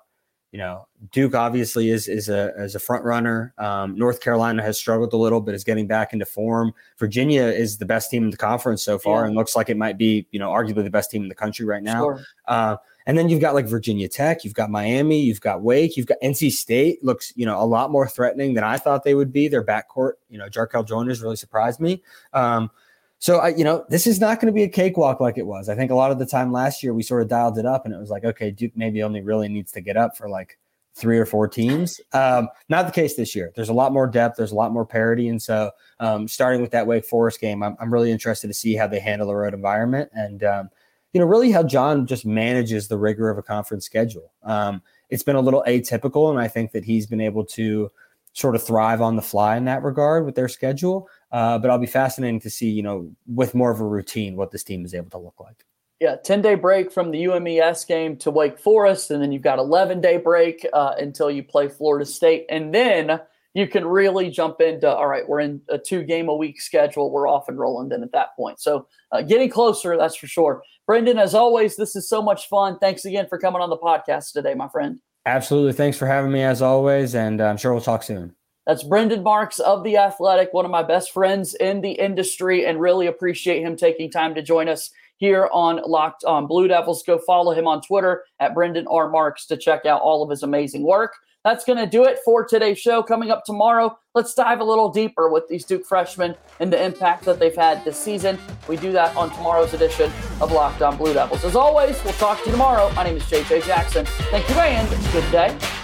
you 0.52 0.60
know 0.60 0.88
duke 1.12 1.36
obviously 1.36 1.90
is 1.90 2.08
is 2.08 2.30
a 2.30 2.54
as 2.58 2.76
a 2.76 2.80
front 2.80 3.04
runner. 3.04 3.54
Um, 3.58 3.96
north 3.96 4.22
carolina 4.22 4.64
has 4.64 4.78
struggled 4.78 5.14
a 5.14 5.18
little 5.18 5.42
but 5.42 5.54
is 5.54 5.64
getting 5.64 5.86
back 5.86 6.14
into 6.14 6.26
form. 6.26 6.74
Virginia 6.98 7.44
is 7.44 7.78
the 7.78 7.86
best 7.86 8.10
team 8.10 8.24
in 8.24 8.30
the 8.32 8.38
conference 8.38 8.84
so 8.84 8.98
far 8.98 9.22
yeah. 9.22 9.28
and 9.28 9.36
looks 9.36 9.56
like 9.56 9.70
it 9.70 9.78
might 9.78 9.98
be 9.98 10.28
you 10.32 10.40
know 10.40 10.50
arguably 10.50 10.84
the 10.84 10.90
best 10.90 11.12
team 11.12 11.24
in 11.24 11.30
the 11.30 11.36
country 11.36 11.66
right 11.66 11.84
now. 11.84 12.02
Sure. 12.02 12.22
uh, 12.48 12.78
and 13.06 13.18
then 13.18 13.30
you've 13.30 13.42
got 13.42 13.54
like 13.54 13.66
Virginia 13.66 14.08
Tech, 14.08 14.44
you've 14.44 14.54
got 14.54 14.70
Miami, 14.70 15.22
you've 15.22 15.42
got 15.42 15.62
Wake, 15.62 15.98
you've 15.98 16.08
got 16.08 16.18
NC 16.24 16.52
State 16.52 17.04
looks, 17.04 17.34
you 17.36 17.46
know, 17.46 17.60
a 17.62 17.66
lot 17.66 17.92
more 17.92 18.08
threatening 18.08 18.54
than 18.54 18.64
I 18.64 18.78
thought 18.78 19.04
they 19.04 19.16
would 19.16 19.32
be. 19.32 19.48
Their 19.48 19.64
backcourt, 19.64 20.14
you 20.30 20.38
know, 20.38 20.48
Jarkel 20.48 20.88
Joiners 20.88 21.22
really 21.22 21.36
surprised 21.36 21.80
me. 21.80 22.02
Um, 22.34 22.72
so 23.20 23.38
I, 23.38 23.50
you 23.50 23.64
know, 23.64 23.86
this 23.90 24.06
is 24.06 24.20
not 24.20 24.42
going 24.42 24.52
to 24.52 24.56
be 24.56 24.64
a 24.64 24.70
cakewalk 24.70 25.22
like 25.22 25.38
it 25.38 25.46
was. 25.46 25.70
I 25.70 25.76
think 25.76 25.92
a 25.92 25.96
lot 25.96 26.12
of 26.12 26.20
the 26.20 26.26
time 26.26 26.52
last 26.52 26.84
year 26.84 26.94
we 26.94 27.04
sort 27.04 27.22
of 27.22 27.30
dialed 27.30 27.58
it 27.58 27.66
up 27.66 27.86
and 27.86 27.94
it 27.94 27.98
was 27.98 28.10
like, 28.10 28.26
okay, 28.26 28.52
Duke 28.52 28.74
maybe 28.76 29.02
only 29.02 29.22
really 29.22 29.48
needs 29.48 29.72
to 29.74 29.82
get 29.82 29.96
up 29.96 30.18
for 30.18 30.28
like 30.28 30.58
three 30.96 31.18
or 31.18 31.26
four 31.26 31.48
teams. 31.48 32.00
Um, 32.14 32.50
not 32.70 32.86
the 32.86 32.92
case 32.92 33.16
this 33.16 33.36
year. 33.36 33.52
There's 33.56 33.70
a 33.70 33.74
lot 33.74 33.92
more 33.92 34.08
depth. 34.08 34.38
There's 34.38 34.52
a 34.52 34.56
lot 34.56 34.72
more 34.72 34.86
parity, 34.86 35.28
and 35.28 35.42
so 35.42 35.72
um, 36.00 36.28
starting 36.28 36.62
with 36.62 36.72
that 36.72 36.88
Wake 36.88 37.06
Forest 37.06 37.42
game, 37.42 37.64
I'm, 37.64 37.76
I'm 37.80 37.92
really 37.92 38.12
interested 38.12 38.48
to 38.48 38.54
see 38.54 38.76
how 38.76 38.88
they 38.88 39.00
handle 39.00 39.28
the 39.28 39.36
road 39.36 39.54
environment 39.54 40.10
and 40.14 40.44
um, 40.44 40.70
you 41.14 41.20
know 41.20 41.26
really 41.26 41.52
how 41.52 41.64
John 41.64 42.06
just 42.06 42.26
manages 42.26 42.88
the 42.88 42.98
rigor 42.98 43.30
of 43.30 43.38
a 43.38 43.44
conference 43.44 43.86
schedule. 43.86 44.32
Um, 44.44 44.82
it's 45.10 45.24
been 45.24 45.36
a 45.36 45.42
little 45.42 45.64
atypical, 45.68 46.30
and 46.30 46.40
I 46.40 46.48
think 46.48 46.72
that 46.72 46.84
he's 46.84 47.06
been 47.06 47.22
able 47.22 47.46
to 47.46 47.92
sort 48.34 48.56
of 48.56 48.64
thrive 48.64 49.00
on 49.00 49.16
the 49.16 49.22
fly 49.22 49.56
in 49.58 49.66
that 49.66 49.84
regard 49.84 50.26
with 50.26 50.34
their 50.34 50.48
schedule. 50.48 51.08
Uh, 51.32 51.60
but 51.60 51.70
I'll 51.70 51.78
be 51.78 51.86
fascinating 51.86 52.40
to 52.42 52.50
see, 52.50 52.70
you 52.70 52.82
know, 52.82 53.12
with 53.28 53.54
more 53.54 53.72
of 53.72 53.80
a 53.80 53.86
routine, 53.86 54.36
what 54.36 54.52
this 54.52 54.64
team 54.64 54.84
is 54.86 54.96
able 54.96 55.12
to 55.12 55.20
look 55.20 55.40
like 55.40 55.66
yeah, 56.04 56.18
10 56.18 56.42
day 56.42 56.56
break 56.56 56.92
from 56.92 57.12
the 57.12 57.24
UMES 57.24 57.86
game 57.86 58.18
to 58.18 58.30
Wake 58.30 58.60
Forest. 58.60 59.10
And 59.10 59.24
then 59.24 59.32
you've 59.32 59.42
got 59.42 59.58
11 59.58 60.02
day 60.02 60.18
break 60.18 60.68
uh, 60.74 60.96
until 60.98 61.32
you 61.32 61.42
play 61.42 61.70
Florida 61.70 62.06
State. 62.06 62.46
And 62.50 62.76
then 62.76 63.22
you 63.54 63.68
can 63.68 63.86
really 63.86 64.30
jump 64.30 64.62
into 64.62 64.90
all 64.90 65.08
right, 65.08 65.28
we're 65.28 65.40
in 65.40 65.62
a 65.70 65.78
two 65.78 66.04
game 66.04 66.30
a 66.30 66.36
week 66.36 66.62
schedule. 66.62 67.12
We're 67.12 67.28
off 67.28 67.48
and 67.48 67.58
rolling 67.58 67.90
then 67.90 68.04
at 68.04 68.12
that 68.14 68.36
point. 68.36 68.60
So 68.60 68.88
uh, 69.12 69.22
getting 69.22 69.50
closer, 69.50 69.98
that's 69.98 70.16
for 70.16 70.28
sure. 70.28 70.64
Brendan, 70.88 71.18
as 71.18 71.34
always, 71.36 71.76
this 71.76 71.96
is 71.96 72.10
so 72.10 72.22
much 72.22 72.48
fun. 72.50 72.78
Thanks 72.80 73.06
again 73.06 73.28
for 73.28 73.38
coming 73.38 73.62
on 73.62 73.70
the 73.70 73.78
podcast 73.78 74.34
today, 74.34 74.54
my 74.54 74.68
friend. 74.68 75.00
Absolutely. 75.26 75.74
Thanks 75.74 75.98
for 75.98 76.06
having 76.06 76.32
me 76.32 76.42
as 76.42 76.62
always. 76.62 77.16
And 77.16 77.40
uh, 77.40 77.46
I'm 77.46 77.58
sure 77.58 77.72
we'll 77.72 77.82
talk 77.82 78.04
soon. 78.04 78.36
That's 78.66 78.84
Brendan 78.84 79.24
Marks 79.24 79.60
of 79.60 79.84
The 79.84 79.98
Athletic, 79.98 80.54
one 80.54 80.64
of 80.64 80.72
my 80.72 80.84
best 80.84 81.12
friends 81.12 81.54
in 81.56 81.82
the 81.82 81.92
industry, 81.92 82.66
and 82.66 82.80
really 82.80 83.08
appreciate 83.08 83.62
him 83.62 83.76
taking 83.76 84.10
time 84.10 84.34
to 84.36 84.42
join 84.42 84.70
us 84.70 84.90
here 85.18 85.50
on 85.52 85.82
Locked 85.86 86.24
on 86.24 86.48
Blue 86.48 86.70
Devils. 86.70 87.04
Go 87.04 87.18
follow 87.18 87.54
him 87.54 87.68
on 87.68 87.82
Twitter 87.82 88.24
at 88.40 88.54
Brendan 88.54 88.88
R. 88.88 89.10
Marks 89.10 89.46
to 89.48 89.58
check 89.58 89.86
out 89.86 90.02
all 90.02 90.24
of 90.24 90.30
his 90.30 90.44
amazing 90.44 90.84
work. 90.84 91.14
That's 91.44 91.66
going 91.66 91.78
to 91.78 91.86
do 91.86 92.06
it 92.06 92.20
for 92.24 92.46
today's 92.46 92.80
show. 92.80 93.04
Coming 93.04 93.30
up 93.30 93.44
tomorrow, 93.44 93.98
let's 94.16 94.34
dive 94.34 94.62
a 94.62 94.64
little 94.64 94.90
deeper 94.90 95.30
with 95.30 95.48
these 95.50 95.66
Duke 95.66 95.86
freshmen 95.86 96.36
and 96.62 96.72
the 96.72 96.82
impact 96.82 97.26
that 97.26 97.38
they've 97.40 97.56
had 97.56 97.84
this 97.84 97.98
season. 97.98 98.40
We 98.70 98.78
do 98.78 98.94
that 98.94 99.16
on 99.18 99.30
tomorrow's 99.30 99.74
edition 99.74 100.12
of 100.40 100.54
Locked 100.54 100.82
on 100.82 100.96
Blue 100.96 101.14
Devils. 101.14 101.44
As 101.44 101.56
always, 101.56 102.02
we'll 102.06 102.14
talk 102.14 102.40
to 102.40 102.46
you 102.46 102.52
tomorrow. 102.52 102.92
My 102.94 103.04
name 103.04 103.18
is 103.18 103.24
JJ 103.24 103.66
Jackson. 103.66 104.06
Thank 104.06 104.48
you 104.48 104.56
and 104.56 105.12
good 105.12 105.30
day. 105.32 105.83